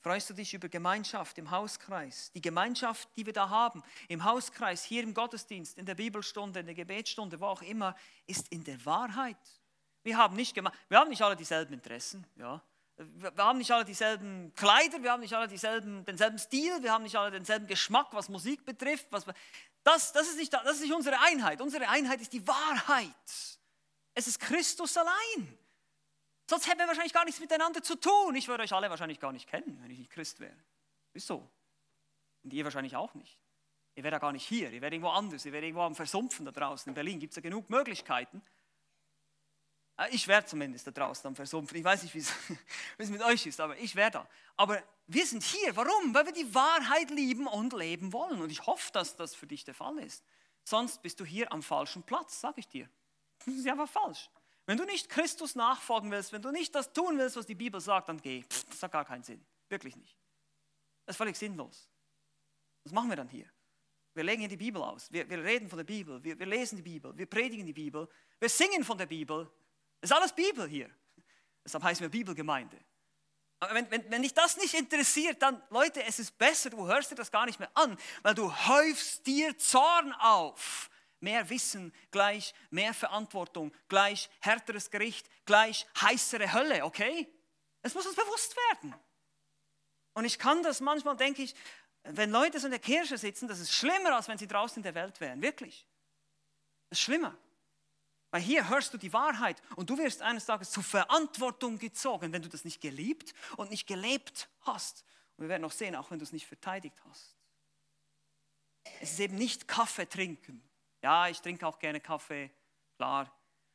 [0.02, 2.32] Freust du dich über Gemeinschaft im Hauskreis?
[2.32, 6.66] Die Gemeinschaft, die wir da haben, im Hauskreis, hier im Gottesdienst, in der Bibelstunde, in
[6.66, 7.94] der Gebetsstunde, wo auch immer,
[8.26, 9.36] ist in der Wahrheit.
[10.02, 12.60] Wir haben nicht, wir haben nicht alle dieselben Interessen, ja.
[12.96, 17.04] Wir haben nicht alle dieselben Kleider, wir haben nicht alle dieselben, denselben Stil, wir haben
[17.04, 19.06] nicht alle denselben Geschmack, was Musik betrifft.
[19.10, 19.24] Was,
[19.84, 21.60] das, das, ist nicht, das ist nicht unsere Einheit.
[21.60, 23.14] Unsere Einheit ist die Wahrheit.
[24.14, 25.58] Es ist Christus allein.
[26.46, 28.34] Sonst hätten wir wahrscheinlich gar nichts miteinander zu tun.
[28.34, 30.56] Ich würde euch alle wahrscheinlich gar nicht kennen, wenn ich nicht Christ wäre.
[31.14, 31.48] Ist so.
[32.42, 33.38] Und ihr wahrscheinlich auch nicht.
[33.94, 36.46] Ihr wärt ja gar nicht hier, ihr wärt irgendwo anders, ihr wärt irgendwo am Versumpfen
[36.46, 36.90] da draußen.
[36.90, 38.42] In Berlin gibt es ja genug Möglichkeiten.
[39.98, 41.76] Äh, ich wäre zumindest da draußen am Versumpfen.
[41.76, 42.18] Ich weiß nicht, wie
[42.98, 44.28] es mit euch ist, aber ich wäre da.
[44.56, 45.76] Aber wir sind hier.
[45.76, 46.14] Warum?
[46.14, 48.40] Weil wir die Wahrheit lieben und leben wollen.
[48.40, 50.24] Und ich hoffe, dass das für dich der Fall ist.
[50.64, 52.88] Sonst bist du hier am falschen Platz, sage ich dir.
[53.44, 54.30] Das ist einfach falsch.
[54.66, 57.80] Wenn du nicht Christus nachfolgen willst, wenn du nicht das tun willst, was die Bibel
[57.80, 58.42] sagt, dann geh.
[58.42, 59.44] Pff, das hat gar keinen Sinn.
[59.68, 60.16] Wirklich nicht.
[61.04, 61.88] Das ist völlig sinnlos.
[62.84, 63.46] Was machen wir dann hier?
[64.14, 65.10] Wir legen hier die Bibel aus.
[65.10, 66.22] Wir, wir reden von der Bibel.
[66.22, 67.16] Wir, wir, lesen die Bibel.
[67.16, 68.08] Wir predigen die Bibel.
[68.38, 69.50] Wir singen von der Bibel.
[70.00, 70.90] Es ist alles Bibel hier.
[71.64, 72.76] Deshalb heißen wir Bibelgemeinde.
[73.70, 77.14] Wenn, wenn, wenn dich das nicht interessiert, dann, Leute, es ist besser, du hörst dir
[77.14, 80.90] das gar nicht mehr an, weil du häufst dir Zorn auf
[81.22, 87.28] mehr Wissen gleich mehr Verantwortung, gleich härteres Gericht, gleich heißere Hölle, okay?
[87.82, 88.94] Es muss uns bewusst werden.
[90.14, 91.54] Und ich kann das manchmal, denke ich,
[92.04, 94.82] wenn Leute so in der Kirche sitzen, das ist schlimmer, als wenn sie draußen in
[94.82, 95.86] der Welt wären, wirklich.
[96.88, 97.36] Das ist schlimmer.
[98.30, 102.42] Weil hier hörst du die Wahrheit und du wirst eines Tages zur Verantwortung gezogen, wenn
[102.42, 105.04] du das nicht geliebt und nicht gelebt hast.
[105.36, 107.36] Und wir werden noch sehen, auch wenn du es nicht verteidigt hast.
[109.00, 110.62] Es ist eben nicht Kaffee trinken,
[111.02, 112.50] ja, ich trinke auch gerne Kaffee,
[112.96, 113.30] klar.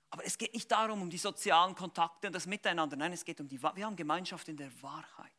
[0.10, 2.96] Aber es geht nicht darum, um die sozialen Kontakte und das Miteinander.
[2.96, 5.32] Nein, es geht um die, wir haben Gemeinschaft in der Wahrheit.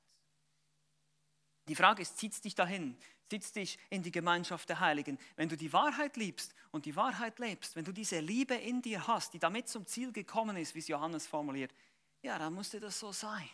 [1.69, 2.97] Die Frage ist, zieht es dich dahin?
[3.29, 5.19] Zieht es dich in die Gemeinschaft der Heiligen?
[5.37, 9.07] Wenn du die Wahrheit liebst und die Wahrheit lebst, wenn du diese Liebe in dir
[9.07, 11.75] hast, die damit zum Ziel gekommen ist, wie es Johannes formuliert,
[12.23, 13.49] ja, dann musste das so sein.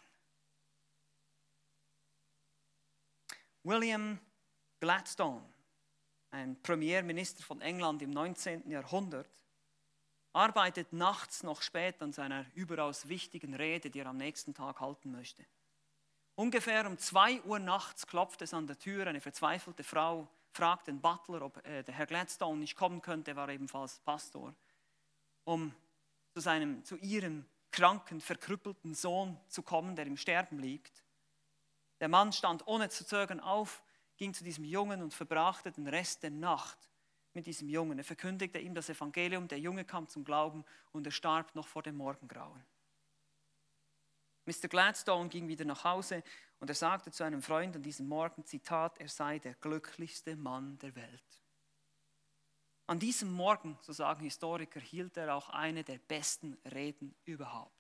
[3.65, 4.19] William
[4.81, 5.54] Gladstone
[6.35, 8.69] ein Premierminister von England im 19.
[8.69, 9.31] Jahrhundert,
[10.33, 15.13] arbeitet nachts noch spät an seiner überaus wichtigen Rede, die er am nächsten Tag halten
[15.13, 15.47] möchte.
[16.35, 19.07] Ungefähr um 2 Uhr nachts klopft es an der Tür.
[19.07, 23.31] Eine verzweifelte Frau fragt den Butler, ob äh, der Herr Gladstone nicht kommen könnte.
[23.31, 24.53] Er war ebenfalls Pastor,
[25.45, 25.73] um
[26.33, 31.05] zu, seinem, zu ihrem kranken, verkrüppelten Sohn zu kommen, der im Sterben liegt.
[32.01, 33.84] Der Mann stand ohne zu zögern auf,
[34.17, 36.79] ging zu diesem Jungen und verbrachte den Rest der Nacht
[37.33, 37.99] mit diesem Jungen.
[37.99, 41.83] Er verkündigte ihm das Evangelium, der Junge kam zum Glauben und er starb noch vor
[41.83, 42.65] dem Morgengrauen.
[44.47, 44.69] Mr.
[44.69, 46.23] Gladstone ging wieder nach Hause
[46.61, 50.79] und er sagte zu einem Freund an diesem Morgen, Zitat, er sei der glücklichste Mann
[50.79, 51.43] der Welt.
[52.87, 57.73] An diesem Morgen, so sagen Historiker, hielt er auch eine der besten Reden überhaupt.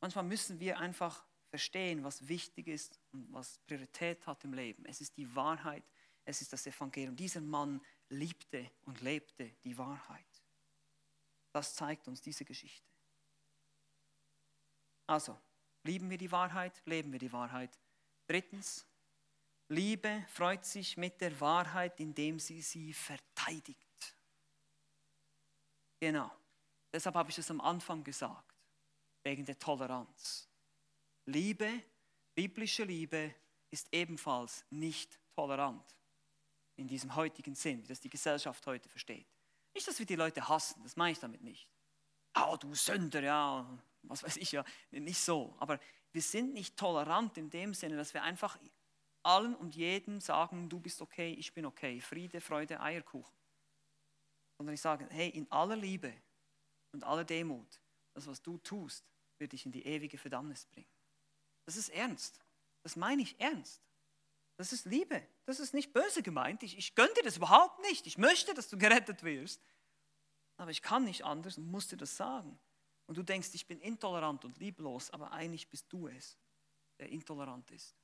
[0.00, 1.24] Manchmal müssen wir einfach
[1.54, 4.84] verstehen, was wichtig ist und was Priorität hat im Leben.
[4.86, 5.84] Es ist die Wahrheit,
[6.24, 7.14] es ist das Evangelium.
[7.14, 10.26] Dieser Mann liebte und lebte die Wahrheit.
[11.52, 12.84] Das zeigt uns diese Geschichte.
[15.06, 15.40] Also,
[15.84, 17.78] lieben wir die Wahrheit, leben wir die Wahrheit.
[18.26, 18.84] Drittens,
[19.68, 24.16] Liebe freut sich mit der Wahrheit, indem sie sie verteidigt.
[26.00, 26.32] Genau.
[26.92, 28.56] Deshalb habe ich es am Anfang gesagt,
[29.22, 30.48] wegen der Toleranz.
[31.26, 31.82] Liebe,
[32.34, 33.34] biblische Liebe
[33.70, 35.84] ist ebenfalls nicht tolerant
[36.76, 39.26] in diesem heutigen Sinn, wie das die Gesellschaft heute versteht.
[39.74, 41.68] Nicht, dass wir die Leute hassen, das meine ich damit nicht.
[42.36, 43.66] Oh, du Sünder, ja,
[44.02, 45.54] was weiß ich ja, nicht so.
[45.58, 45.78] Aber
[46.12, 48.58] wir sind nicht tolerant in dem Sinne, dass wir einfach
[49.22, 53.36] allen und jedem sagen, du bist okay, ich bin okay, Friede, Freude, Eierkuchen.
[54.56, 56.12] Sondern ich sage, hey, in aller Liebe
[56.92, 57.80] und aller Demut,
[58.12, 59.04] das, was du tust,
[59.38, 60.93] wird dich in die ewige Verdammnis bringen.
[61.66, 62.40] Das ist ernst.
[62.82, 63.80] Das meine ich ernst.
[64.56, 65.26] Das ist Liebe.
[65.46, 66.62] Das ist nicht böse gemeint.
[66.62, 68.06] Ich, ich gönne dir das überhaupt nicht.
[68.06, 69.60] Ich möchte, dass du gerettet wirst.
[70.56, 72.58] Aber ich kann nicht anders und muss dir das sagen.
[73.06, 76.38] Und du denkst, ich bin intolerant und lieblos, aber eigentlich bist du es,
[76.98, 77.94] der intolerant ist.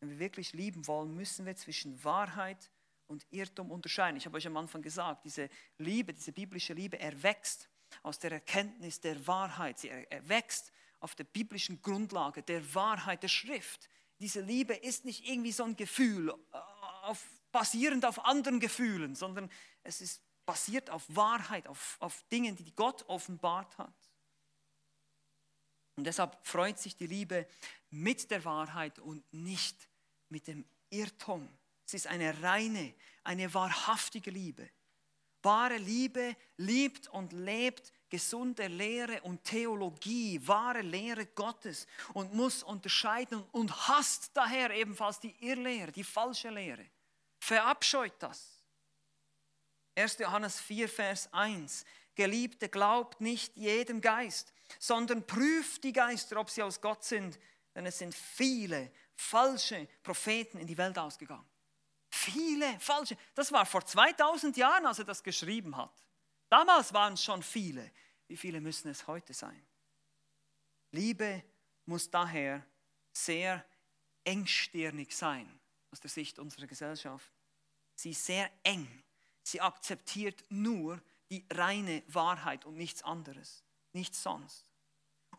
[0.00, 2.70] Wenn wir wirklich lieben wollen, müssen wir zwischen Wahrheit
[3.06, 4.16] und Irrtum unterscheiden.
[4.16, 7.68] Ich habe euch am Anfang gesagt, diese Liebe, diese biblische Liebe erwächst
[8.02, 9.78] aus der Erkenntnis der Wahrheit.
[9.78, 13.88] Sie erwächst auf der biblischen Grundlage der Wahrheit der Schrift.
[14.20, 16.56] Diese Liebe ist nicht irgendwie so ein Gefühl, äh,
[17.02, 19.50] auf, basierend auf anderen Gefühlen, sondern
[19.82, 23.94] es ist basiert auf Wahrheit, auf, auf Dingen, die Gott offenbart hat.
[25.94, 27.46] Und deshalb freut sich die Liebe
[27.90, 29.88] mit der Wahrheit und nicht
[30.28, 31.48] mit dem Irrtum.
[31.86, 34.68] Es ist eine reine, eine wahrhaftige Liebe.
[35.42, 43.42] Wahre Liebe liebt und lebt gesunde Lehre und Theologie, wahre Lehre Gottes und muss unterscheiden
[43.52, 46.84] und hasst daher ebenfalls die Irrlehre, die falsche Lehre.
[47.38, 48.60] Verabscheut das.
[49.94, 50.18] 1.
[50.18, 51.84] Johannes 4, Vers 1.
[52.14, 57.38] Geliebte, glaubt nicht jedem Geist, sondern prüft die Geister, ob sie aus Gott sind,
[57.74, 61.48] denn es sind viele falsche Propheten in die Welt ausgegangen.
[62.10, 63.16] Viele falsche.
[63.34, 65.92] Das war vor 2000 Jahren, als er das geschrieben hat.
[66.48, 67.90] Damals waren es schon viele.
[68.30, 69.60] Wie viele müssen es heute sein?
[70.92, 71.42] Liebe
[71.84, 72.64] muss daher
[73.12, 73.66] sehr
[74.22, 75.58] engstirnig sein
[75.90, 77.28] aus der Sicht unserer Gesellschaft.
[77.96, 79.02] Sie ist sehr eng.
[79.42, 84.69] Sie akzeptiert nur die reine Wahrheit und nichts anderes, nichts sonst.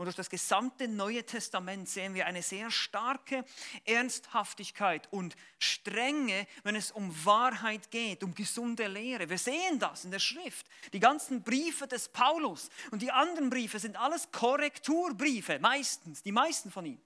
[0.01, 3.45] Und durch das gesamte Neue Testament sehen wir eine sehr starke
[3.85, 9.29] Ernsthaftigkeit und Strenge, wenn es um Wahrheit geht, um gesunde Lehre.
[9.29, 10.65] Wir sehen das in der Schrift.
[10.91, 16.71] Die ganzen Briefe des Paulus und die anderen Briefe sind alles Korrekturbriefe, meistens, die meisten
[16.71, 17.03] von ihnen.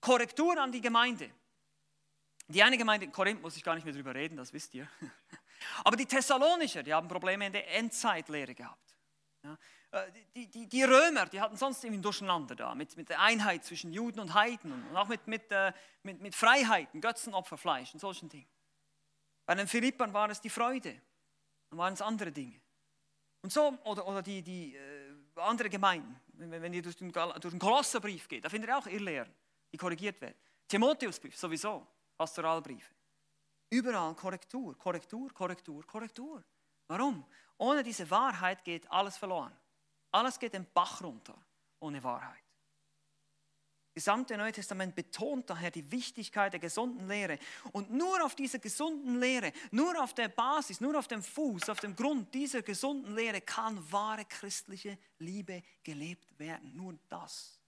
[0.00, 1.30] Korrektur an die Gemeinde.
[2.48, 4.88] Die eine Gemeinde in Korinth muss ich gar nicht mehr drüber reden, das wisst ihr.
[5.84, 8.96] Aber die Thessalonicher, die haben Probleme in der Endzeitlehre gehabt.
[9.44, 9.56] Ja,
[10.34, 13.64] die, die, die, Römer, die hatten sonst irgendwie ein Durcheinander da, mit, mit der Einheit
[13.64, 15.72] zwischen Juden und Heiden und auch mit, mit, äh,
[16.02, 18.48] mit, mit Freiheiten, Götzenopferfleisch und solchen Dingen.
[19.46, 21.00] Bei den Philippern war es die Freude,
[21.70, 22.60] dann waren es andere Dinge.
[23.42, 27.40] Und so, oder, oder die, die äh, andere Gemeinden, wenn, wenn ihr durch den, durch
[27.40, 29.32] den Kolosserbrief geht, da findet ihr auch Irrlehren,
[29.72, 30.36] die korrigiert werden.
[30.66, 31.86] Timotheusbrief sowieso,
[32.16, 32.94] Pastoralbriefe.
[33.70, 36.44] Überall Korrektur, Korrektur, Korrektur, Korrektur.
[36.86, 37.24] Warum?
[37.58, 39.52] Ohne diese Wahrheit geht alles verloren.
[40.14, 41.34] Alles geht den Bach runter
[41.80, 42.44] ohne Wahrheit.
[43.94, 47.36] Das gesamte Neue Testament betont daher die Wichtigkeit der gesunden Lehre.
[47.72, 51.80] Und nur auf dieser gesunden Lehre, nur auf der Basis, nur auf dem Fuß, auf
[51.80, 56.76] dem Grund dieser gesunden Lehre kann wahre christliche Liebe gelebt werden.
[56.76, 57.58] Nur das.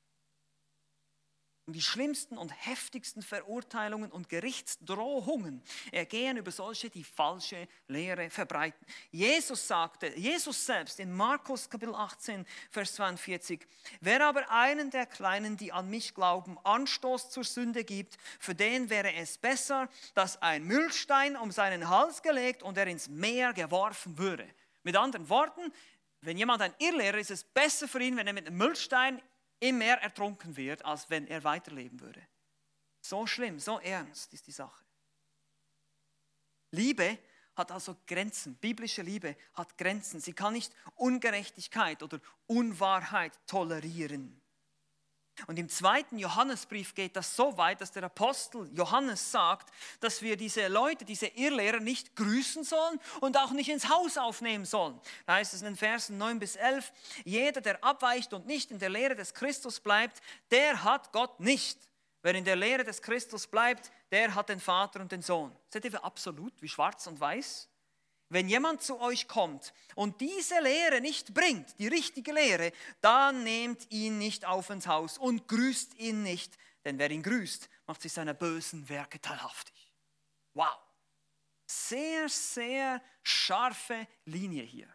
[1.66, 8.86] Und die schlimmsten und heftigsten Verurteilungen und Gerichtsdrohungen ergehen über solche, die falsche Lehre verbreiten.
[9.10, 13.66] Jesus sagte, Jesus selbst in Markus Kapitel 18, Vers 42,
[14.00, 18.88] wer aber einen der Kleinen, die an mich glauben, Anstoß zur Sünde gibt, für den
[18.88, 24.18] wäre es besser, dass ein Müllstein um seinen Hals gelegt und er ins Meer geworfen
[24.18, 24.48] würde.
[24.84, 25.72] Mit anderen Worten,
[26.20, 29.20] wenn jemand ein Irrlehrer ist, ist es besser für ihn, wenn er mit einem Müllstein
[29.60, 32.26] im Meer ertrunken wird, als wenn er weiterleben würde.
[33.00, 34.84] So schlimm, so ernst ist die Sache.
[36.70, 37.18] Liebe
[37.54, 38.56] hat also Grenzen.
[38.56, 40.20] Biblische Liebe hat Grenzen.
[40.20, 44.42] Sie kann nicht Ungerechtigkeit oder Unwahrheit tolerieren.
[45.46, 49.70] Und im zweiten Johannesbrief geht das so weit, dass der Apostel Johannes sagt,
[50.00, 54.64] dass wir diese Leute, diese Irrlehrer nicht grüßen sollen und auch nicht ins Haus aufnehmen
[54.64, 54.98] sollen.
[55.26, 56.92] Da heißt es in den Versen 9 bis 11,
[57.24, 60.20] jeder, der abweicht und nicht in der Lehre des Christus bleibt,
[60.50, 61.78] der hat Gott nicht.
[62.22, 65.54] Wer in der Lehre des Christus bleibt, der hat den Vater und den Sohn.
[65.68, 67.68] Seht ihr, wie absolut, wie schwarz und weiß?
[68.28, 73.90] Wenn jemand zu euch kommt und diese Lehre nicht bringt, die richtige Lehre, dann nehmt
[73.92, 78.12] ihn nicht auf ins Haus und grüßt ihn nicht, denn wer ihn grüßt, macht sich
[78.12, 79.92] seiner bösen Werke teilhaftig.
[80.54, 80.76] Wow.
[81.66, 84.88] Sehr, sehr scharfe Linie hier.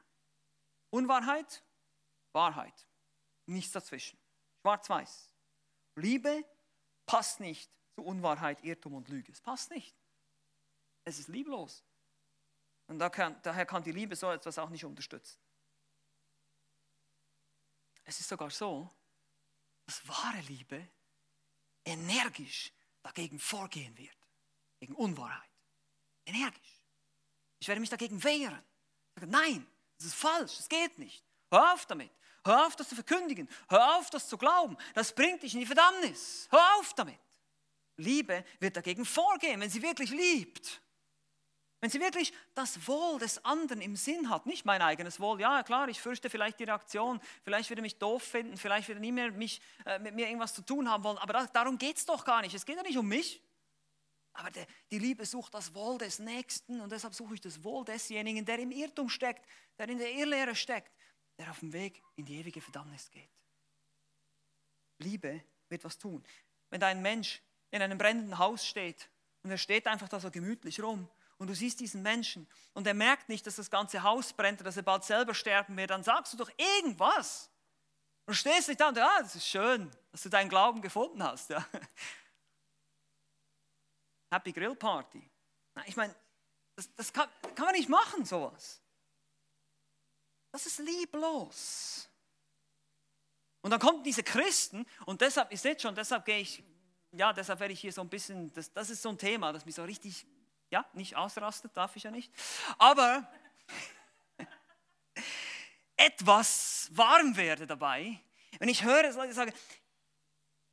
[0.89, 1.63] Unwahrheit,
[2.33, 2.87] Wahrheit.
[3.45, 4.17] Nichts dazwischen.
[4.61, 5.33] Schwarz-Weiß.
[5.95, 6.45] Liebe
[7.05, 9.31] passt nicht zu Unwahrheit, Irrtum und Lüge.
[9.31, 9.95] Es passt nicht.
[11.03, 11.83] Es ist lieblos.
[12.87, 15.39] Und da kann, daher kann die Liebe so etwas auch nicht unterstützen.
[18.03, 18.89] Es ist sogar so,
[19.85, 20.87] dass wahre Liebe
[21.85, 22.71] energisch
[23.01, 24.17] dagegen vorgehen wird,
[24.79, 25.49] gegen Unwahrheit.
[26.25, 26.81] Energisch.
[27.59, 28.63] Ich werde mich dagegen wehren.
[29.15, 29.65] Sage, nein,
[29.97, 31.23] das ist falsch, das geht nicht.
[31.49, 32.11] Hör auf damit.
[32.43, 33.47] Hör auf, das zu verkündigen.
[33.69, 34.75] Hör auf, das zu glauben.
[34.95, 36.47] Das bringt dich in die Verdammnis.
[36.49, 37.19] Hör auf damit.
[37.97, 40.81] Liebe wird dagegen vorgehen, wenn sie wirklich liebt.
[41.81, 45.63] Wenn sie wirklich das Wohl des anderen im Sinn hat, nicht mein eigenes Wohl, ja
[45.63, 49.01] klar, ich fürchte vielleicht die Reaktion, vielleicht würde er mich doof finden, vielleicht würde er
[49.01, 51.97] nie mehr mich, äh, mit mir irgendwas zu tun haben wollen, aber das, darum geht
[51.97, 52.53] es doch gar nicht.
[52.53, 53.41] Es geht ja nicht um mich.
[54.33, 57.83] Aber der, die Liebe sucht das Wohl des Nächsten und deshalb suche ich das Wohl
[57.83, 59.43] desjenigen, der im Irrtum steckt,
[59.79, 60.95] der in der Irrlehre steckt,
[61.39, 63.29] der auf dem Weg in die ewige Verdammnis geht.
[64.99, 66.23] Liebe wird was tun.
[66.69, 69.09] Wenn da ein Mensch in einem brennenden Haus steht
[69.41, 71.09] und er steht einfach da so gemütlich rum
[71.41, 74.77] und du siehst diesen Menschen und er merkt nicht, dass das ganze Haus brennt, dass
[74.77, 77.49] er bald selber sterben wird, dann sagst du doch irgendwas.
[78.27, 81.49] Und stehst nicht da und ja, das ist schön, dass du deinen Glauben gefunden hast.
[81.49, 81.65] Ja.
[84.31, 85.27] Happy Grill Party.
[85.87, 86.13] Ich meine,
[86.75, 88.79] das, das kann, kann man nicht machen, sowas.
[90.51, 92.07] Das ist lieblos.
[93.61, 96.63] Und dann kommen diese Christen und deshalb, ihr seht schon, deshalb gehe ich,
[97.13, 99.65] ja, deshalb werde ich hier so ein bisschen, das, das ist so ein Thema, das
[99.65, 100.27] mich so richtig
[100.71, 102.33] ja, nicht ausrastet, darf ich ja nicht.
[102.77, 103.29] Aber
[105.97, 108.19] etwas warm werde dabei,
[108.57, 109.53] wenn ich höre, dass Leute sagen,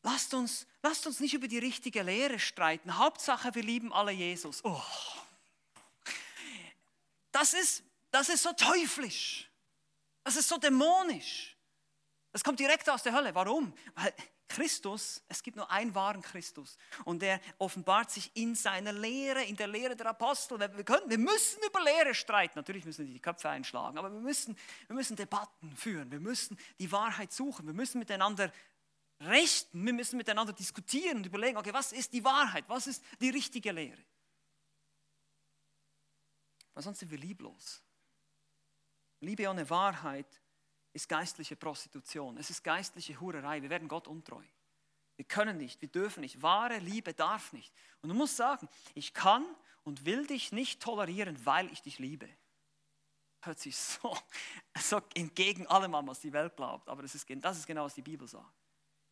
[0.03, 2.96] lasst uns, lasst uns nicht über die richtige Lehre streiten.
[2.96, 4.64] Hauptsache, wir lieben alle Jesus.
[4.64, 4.82] Oh.
[7.32, 9.51] Das, ist, das ist so teuflisch.
[10.24, 11.57] Das ist so dämonisch.
[12.32, 13.34] Das kommt direkt aus der Hölle.
[13.34, 13.72] Warum?
[13.94, 14.14] Weil
[14.49, 19.57] Christus, es gibt nur einen wahren Christus und der offenbart sich in seiner Lehre, in
[19.57, 20.59] der Lehre der Apostel.
[20.59, 24.20] Wir, können, wir müssen über Lehre streiten, natürlich müssen wir die Köpfe einschlagen, aber wir
[24.20, 28.53] müssen, wir müssen Debatten führen, wir müssen die Wahrheit suchen, wir müssen miteinander
[29.20, 33.30] rechten, wir müssen miteinander diskutieren und überlegen, okay, was ist die Wahrheit, was ist die
[33.30, 34.03] richtige Lehre?
[36.74, 37.82] Weil sonst sind wir lieblos.
[39.20, 40.40] Liebe ohne Wahrheit
[40.99, 42.36] ist geistliche Prostitution.
[42.38, 43.62] Es ist geistliche Hurerei.
[43.62, 44.42] Wir werden Gott untreu.
[45.14, 46.42] Wir können nicht, wir dürfen nicht.
[46.42, 47.72] Wahre Liebe darf nicht.
[48.03, 49.44] Und du musst sagen, ich kann
[49.84, 52.28] und will dich nicht tolerieren, weil ich dich liebe.
[53.42, 54.16] Hört sich so,
[54.78, 56.88] so entgegen allem an, was die Welt glaubt.
[56.88, 58.53] Aber das ist, das ist genau, was die Bibel sagt.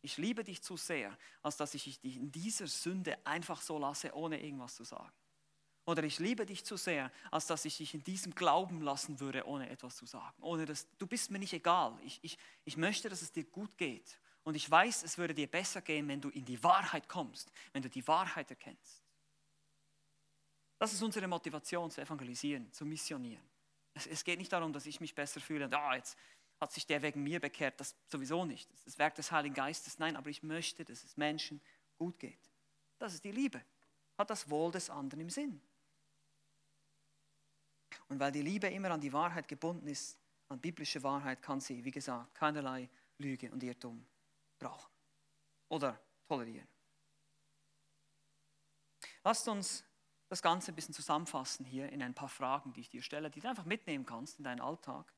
[0.01, 4.13] Ich liebe dich zu sehr, als dass ich dich in dieser Sünde einfach so lasse,
[4.13, 5.13] ohne irgendwas zu sagen.
[5.87, 9.47] Oder ich liebe dich zu sehr, als dass ich dich in diesem Glauben lassen würde,
[9.47, 10.35] ohne etwas zu sagen.
[10.41, 11.97] Ohne dass, du bist mir nicht egal.
[12.03, 14.19] Ich, ich, ich möchte, dass es dir gut geht.
[14.43, 17.81] Und ich weiß, es würde dir besser gehen, wenn du in die Wahrheit kommst, wenn
[17.81, 19.01] du die Wahrheit erkennst.
[20.77, 23.43] Das ist unsere Motivation zu evangelisieren, zu missionieren.
[23.93, 26.17] Es, es geht nicht darum, dass ich mich besser fühle und ah, jetzt
[26.59, 27.79] hat sich der wegen mir bekehrt.
[27.79, 28.69] Das sowieso nicht.
[28.71, 29.99] Das ist das Werk des Heiligen Geistes.
[29.99, 31.61] Nein, aber ich möchte, dass es Menschen
[31.97, 32.51] gut geht.
[32.99, 33.63] Das ist die Liebe.
[34.17, 35.61] Hat das Wohl des anderen im Sinn.
[38.09, 40.17] Und weil die Liebe immer an die Wahrheit gebunden ist,
[40.49, 44.05] an biblische Wahrheit, kann sie, wie gesagt, keinerlei Lüge und Irrtum
[44.59, 44.91] brauchen
[45.69, 46.67] oder tolerieren.
[49.23, 49.83] Lasst uns
[50.29, 53.39] das Ganze ein bisschen zusammenfassen hier in ein paar Fragen, die ich dir stelle, die
[53.39, 55.13] du einfach mitnehmen kannst in deinen Alltag,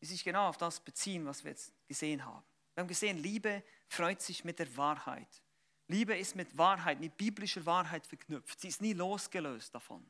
[0.00, 2.44] die sich genau auf das beziehen, was wir jetzt gesehen haben.
[2.74, 5.42] Wir haben gesehen, Liebe freut sich mit der Wahrheit.
[5.88, 8.60] Liebe ist mit Wahrheit, mit biblischer Wahrheit verknüpft.
[8.60, 10.08] Sie ist nie losgelöst davon.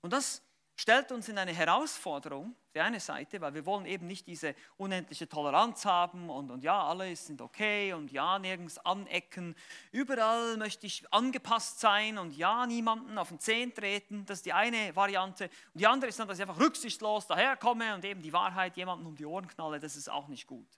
[0.00, 0.42] Und das
[0.76, 5.28] stellt uns in eine Herausforderung, die eine Seite, weil wir wollen eben nicht diese unendliche
[5.28, 9.54] Toleranz haben und, und ja, alle sind okay und ja, nirgends anecken.
[9.90, 14.24] Überall möchte ich angepasst sein und ja, niemanden auf den Zehen treten.
[14.24, 15.50] Das ist die eine Variante.
[15.74, 19.06] Und die andere ist dann, dass ich einfach rücksichtslos daherkomme und eben die Wahrheit jemandem
[19.06, 19.78] um die Ohren knalle.
[19.78, 20.68] Das ist auch nicht gut.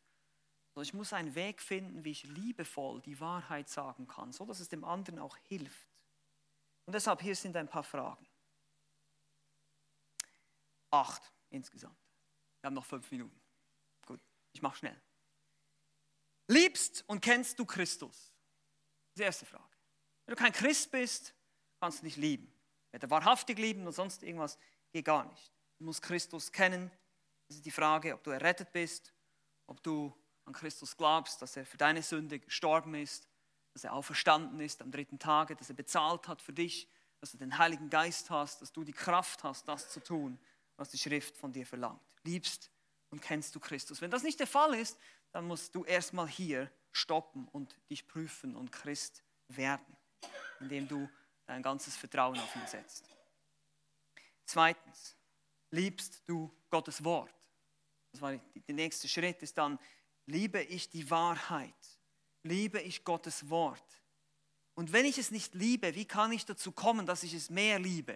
[0.80, 4.68] Ich muss einen Weg finden, wie ich liebevoll die Wahrheit sagen kann, so dass es
[4.68, 5.88] dem anderen auch hilft.
[6.86, 8.26] Und deshalb hier sind ein paar Fragen.
[10.94, 11.98] Acht insgesamt.
[12.60, 13.40] Wir haben noch fünf Minuten.
[14.06, 14.20] Gut,
[14.52, 15.00] ich mache schnell.
[16.46, 18.32] Liebst und kennst du Christus?
[19.16, 19.64] Die erste Frage.
[20.24, 21.34] Wenn du kein Christ bist,
[21.80, 22.52] kannst du nicht lieben.
[22.92, 24.56] Weder wahrhaftig lieben und sonst irgendwas
[24.92, 25.52] geht gar nicht.
[25.78, 26.90] Du musst Christus kennen.
[27.48, 29.12] Das ist die Frage, ob du errettet bist,
[29.66, 33.28] ob du an Christus glaubst, dass er für deine Sünde gestorben ist,
[33.72, 36.88] dass er auferstanden ist am dritten Tage, dass er bezahlt hat für dich,
[37.20, 40.38] dass du den Heiligen Geist hast, dass du die Kraft hast, das zu tun,
[40.76, 42.00] was die Schrift von dir verlangt.
[42.22, 42.70] Liebst
[43.10, 44.00] und kennst du Christus.
[44.00, 44.98] Wenn das nicht der Fall ist,
[45.32, 49.96] dann musst du erstmal hier stoppen und dich prüfen und Christ werden,
[50.60, 51.08] indem du
[51.46, 53.08] dein ganzes Vertrauen auf ihn setzt.
[54.46, 55.16] Zweitens,
[55.70, 57.34] liebst du Gottes Wort?
[58.12, 59.78] Das war der nächste Schritt, ist dann,
[60.26, 61.74] liebe ich die Wahrheit?
[62.42, 64.02] Liebe ich Gottes Wort?
[64.74, 67.78] Und wenn ich es nicht liebe, wie kann ich dazu kommen, dass ich es mehr
[67.78, 68.14] liebe?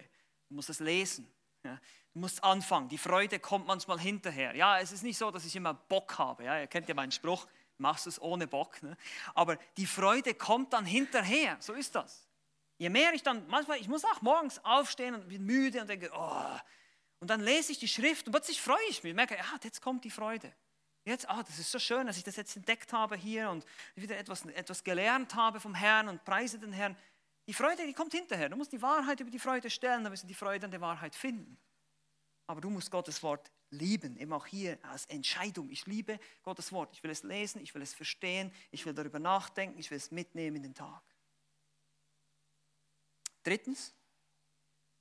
[0.49, 1.29] Ich muss es lesen.
[1.63, 1.79] Ja,
[2.13, 2.87] du musst anfangen.
[2.87, 4.55] Die Freude kommt manchmal hinterher.
[4.55, 6.45] Ja, es ist nicht so, dass ich immer Bock habe.
[6.45, 7.47] Ja, ihr kennt ja meinen Spruch,
[7.77, 8.81] machst es ohne Bock.
[8.81, 8.95] Ne?
[9.35, 11.57] Aber die Freude kommt dann hinterher.
[11.59, 12.27] So ist das.
[12.77, 16.09] Je mehr ich dann, manchmal, ich muss auch morgens aufstehen und bin müde und denke,
[16.13, 16.57] oh.
[17.19, 19.11] Und dann lese ich die Schrift und plötzlich freue ich mich.
[19.11, 20.53] Ich merke, ja, jetzt kommt die Freude.
[21.03, 24.17] Jetzt, ah, das ist so schön, dass ich das jetzt entdeckt habe hier und wieder
[24.17, 26.95] etwas, etwas gelernt habe vom Herrn und preise den Herrn.
[27.49, 28.47] Die Freude, die kommt hinterher.
[28.47, 30.81] Du musst die Wahrheit über die Freude stellen, dann wirst du die Freude an der
[30.81, 31.57] Wahrheit finden.
[32.45, 35.67] Aber du musst Gottes Wort lieben, eben auch hier als Entscheidung.
[35.71, 36.93] Ich liebe Gottes Wort.
[36.93, 40.11] Ich will es lesen, ich will es verstehen, ich will darüber nachdenken, ich will es
[40.11, 41.01] mitnehmen in den Tag.
[43.41, 43.95] Drittens,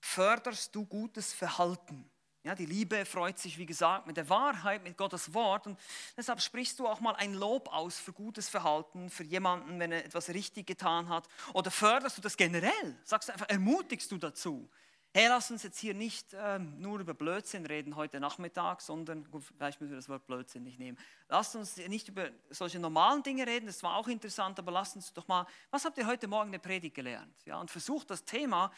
[0.00, 2.10] förderst du gutes Verhalten.
[2.44, 5.66] Ja, die Liebe freut sich, wie gesagt, mit der Wahrheit, mit Gottes Wort.
[5.66, 5.78] Und
[6.16, 10.04] deshalb sprichst du auch mal ein Lob aus für gutes Verhalten, für jemanden, wenn er
[10.04, 11.28] etwas richtig getan hat.
[11.52, 12.96] Oder förderst du das generell?
[13.04, 14.70] Sagst du einfach, ermutigst du dazu?
[15.14, 19.42] Hey, lass uns jetzt hier nicht ähm, nur über Blödsinn reden heute Nachmittag, sondern, gut,
[19.42, 20.98] vielleicht müssen wir das Wort Blödsinn nicht nehmen.
[21.28, 25.12] Lasst uns nicht über solche normalen Dinge reden, das war auch interessant, aber lasst uns
[25.14, 27.34] doch mal, was habt ihr heute Morgen in der Predigt gelernt?
[27.46, 28.70] Ja, und versucht das Thema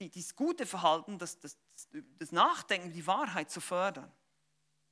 [0.00, 1.56] die, dieses gute Verhalten, das, das,
[2.18, 4.10] das Nachdenken, die Wahrheit zu fördern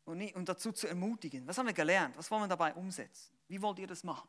[0.05, 1.46] und, und dazu zu ermutigen.
[1.46, 2.16] Was haben wir gelernt?
[2.16, 3.32] Was wollen wir dabei umsetzen?
[3.48, 4.28] Wie wollt ihr das machen?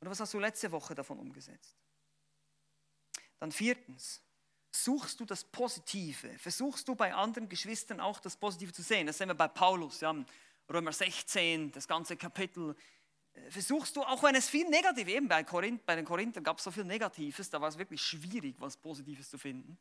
[0.00, 1.76] Oder was hast du letzte Woche davon umgesetzt?
[3.38, 4.22] Dann viertens,
[4.70, 6.38] suchst du das Positive?
[6.38, 9.06] Versuchst du bei anderen Geschwistern auch das Positive zu sehen?
[9.06, 10.14] Das sehen wir bei Paulus, ja,
[10.68, 12.74] Römer 16, das ganze Kapitel.
[13.32, 16.58] Äh, versuchst du, auch wenn es viel Negativ, eben bei, Korinth, bei den Korinthern gab
[16.58, 19.78] es so viel Negatives, da war es wirklich schwierig, was Positives zu finden.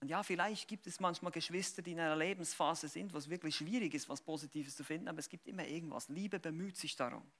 [0.00, 3.56] Und ja, vielleicht gibt es manchmal Geschwister, die in einer Lebensphase sind, wo es wirklich
[3.56, 6.08] schwierig ist, was Positives zu finden, aber es gibt immer irgendwas.
[6.08, 7.30] Liebe bemüht sich darum.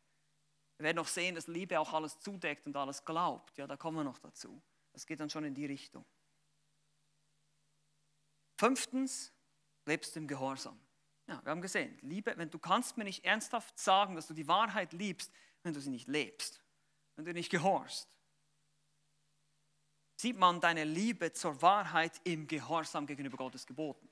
[0.77, 3.57] Wir werden noch sehen, dass Liebe auch alles zudeckt und alles glaubt.
[3.57, 4.63] Ja, da kommen wir noch dazu.
[4.93, 6.05] Das geht dann schon in die Richtung.
[8.59, 9.33] Fünftens,
[9.87, 10.79] lebst du im Gehorsam.
[11.29, 14.49] Ja, wir haben gesehen, Liebe, wenn du kannst mir nicht ernsthaft sagen, dass du die
[14.49, 15.33] Wahrheit liebst,
[15.63, 16.61] wenn du sie nicht lebst,
[17.17, 18.20] wenn du nicht gehorst
[20.21, 24.07] sieht man deine Liebe zur Wahrheit im Gehorsam gegenüber Gottes Geboten,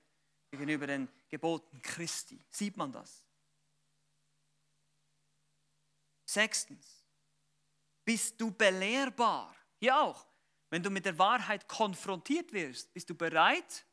[0.51, 2.39] gegenüber den Geboten Christi.
[2.49, 3.23] Sieht man das?
[6.25, 7.05] Sechstens,
[8.05, 9.55] bist du belehrbar?
[9.79, 10.27] Hier auch.
[10.71, 13.85] Wenn du mit der Wahrheit konfrontiert wirst, bist du bereit,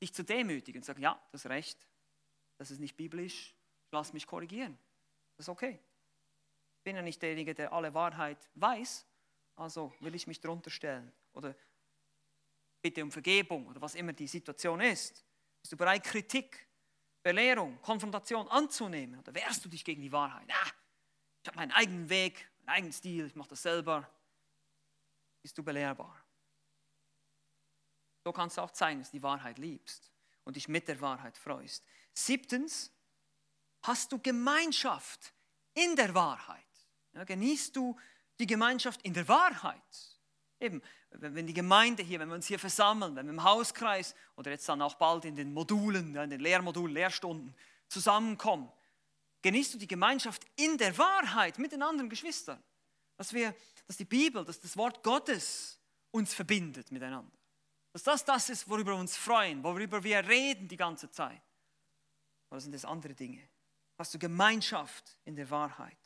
[0.00, 1.86] dich zu demütigen und zu sagen, ja, das ist recht,
[2.56, 3.54] das ist nicht biblisch,
[3.90, 4.78] lass mich korrigieren.
[5.36, 5.78] Das ist okay.
[6.78, 9.06] Ich bin ja nicht derjenige, der alle Wahrheit weiß,
[9.56, 11.54] also will ich mich drunter stellen oder
[12.80, 15.24] bitte um Vergebung oder was immer die Situation ist.
[15.60, 16.66] Bist du bereit, Kritik,
[17.22, 19.18] Belehrung, Konfrontation anzunehmen?
[19.20, 20.48] Oder wehrst du dich gegen die Wahrheit?
[20.48, 20.62] Ja,
[21.42, 24.08] ich habe meinen eigenen Weg, meinen eigenen Stil, ich mache das selber.
[25.42, 26.24] Bist du belehrbar?
[28.24, 30.10] So kannst du auch zeigen, dass du die Wahrheit liebst
[30.44, 31.84] und dich mit der Wahrheit freust.
[32.14, 32.92] Siebtens,
[33.82, 35.34] hast du Gemeinschaft
[35.74, 36.64] in der Wahrheit?
[37.12, 37.98] Ja, genießt du
[38.38, 39.82] die Gemeinschaft in der Wahrheit?
[40.58, 40.82] Eben,
[41.20, 44.68] wenn die Gemeinde hier, wenn wir uns hier versammeln, wenn wir im Hauskreis oder jetzt
[44.68, 47.54] dann auch bald in den Modulen, in den Lehrmodulen, Lehrstunden
[47.88, 48.70] zusammenkommen,
[49.42, 52.62] genießt du die Gemeinschaft in der Wahrheit mit den anderen Geschwistern.
[53.16, 53.54] Dass, wir,
[53.86, 55.78] dass die Bibel, dass das Wort Gottes
[56.10, 57.36] uns verbindet miteinander.
[57.92, 61.42] Dass das das ist, worüber wir uns freuen, worüber wir reden die ganze Zeit.
[62.50, 63.48] Oder sind das andere Dinge?
[63.98, 65.96] Hast du Gemeinschaft in der Wahrheit?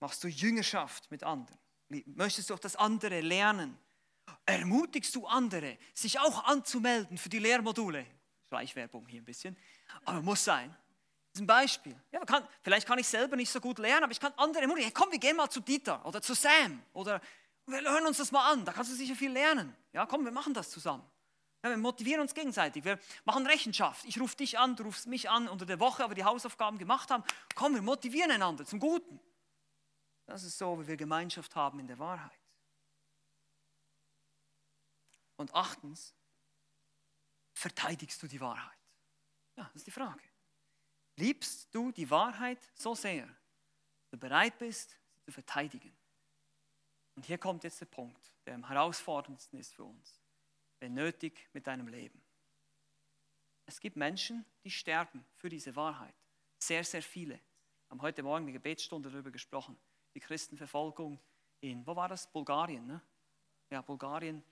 [0.00, 1.58] Machst du Jüngerschaft mit anderen?
[2.06, 3.76] Möchtest du auch das andere lernen?
[4.46, 8.06] Ermutigst du andere, sich auch anzumelden für die Lehrmodule?
[8.48, 9.56] Schleichwerbung hier ein bisschen,
[10.04, 10.70] aber muss sein.
[11.32, 11.96] Das ist ein Beispiel.
[12.10, 14.86] Ja, kann, vielleicht kann ich selber nicht so gut lernen, aber ich kann andere ermutigen.
[14.86, 17.20] Hey, komm, wir gehen mal zu Dieter oder zu Sam oder
[17.66, 18.64] wir hören uns das mal an.
[18.64, 19.74] Da kannst du sicher viel lernen.
[19.92, 21.04] Ja, komm, wir machen das zusammen.
[21.62, 22.84] Ja, wir motivieren uns gegenseitig.
[22.84, 24.04] Wir machen Rechenschaft.
[24.06, 27.10] Ich rufe dich an, du rufst mich an unter der Woche, aber die Hausaufgaben gemacht
[27.10, 27.22] haben.
[27.54, 29.20] Komm, wir motivieren einander zum Guten.
[30.30, 32.38] Das ist so, wie wir Gemeinschaft haben in der Wahrheit.
[35.36, 36.14] Und achtens,
[37.52, 38.78] verteidigst du die Wahrheit?
[39.56, 40.22] Ja, das ist die Frage.
[41.16, 45.92] Liebst du die Wahrheit so sehr, dass du bereit bist, sie zu verteidigen?
[47.16, 50.20] Und hier kommt jetzt der Punkt, der am herausforderndsten ist für uns.
[50.78, 52.22] Wenn nötig, mit deinem Leben.
[53.66, 56.14] Es gibt Menschen, die sterben für diese Wahrheit.
[56.60, 57.34] Sehr, sehr viele.
[57.34, 59.76] Wir haben heute Morgen eine Gebetsstunde darüber gesprochen.
[60.14, 61.18] Die Christenverfolgung
[61.60, 62.26] in, wo war das?
[62.26, 63.00] Bulgarien, ne?
[63.70, 64.42] Ja, Bulgarien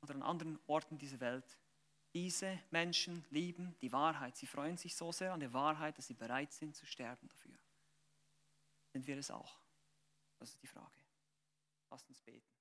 [0.00, 1.58] oder an anderen Orten dieser Welt.
[2.14, 4.36] Diese Menschen lieben die Wahrheit.
[4.36, 7.58] Sie freuen sich so sehr an der Wahrheit, dass sie bereit sind zu sterben dafür.
[8.92, 9.58] Sind wir es auch?
[10.38, 10.94] Das ist die Frage.
[11.90, 12.53] Lasst uns beten.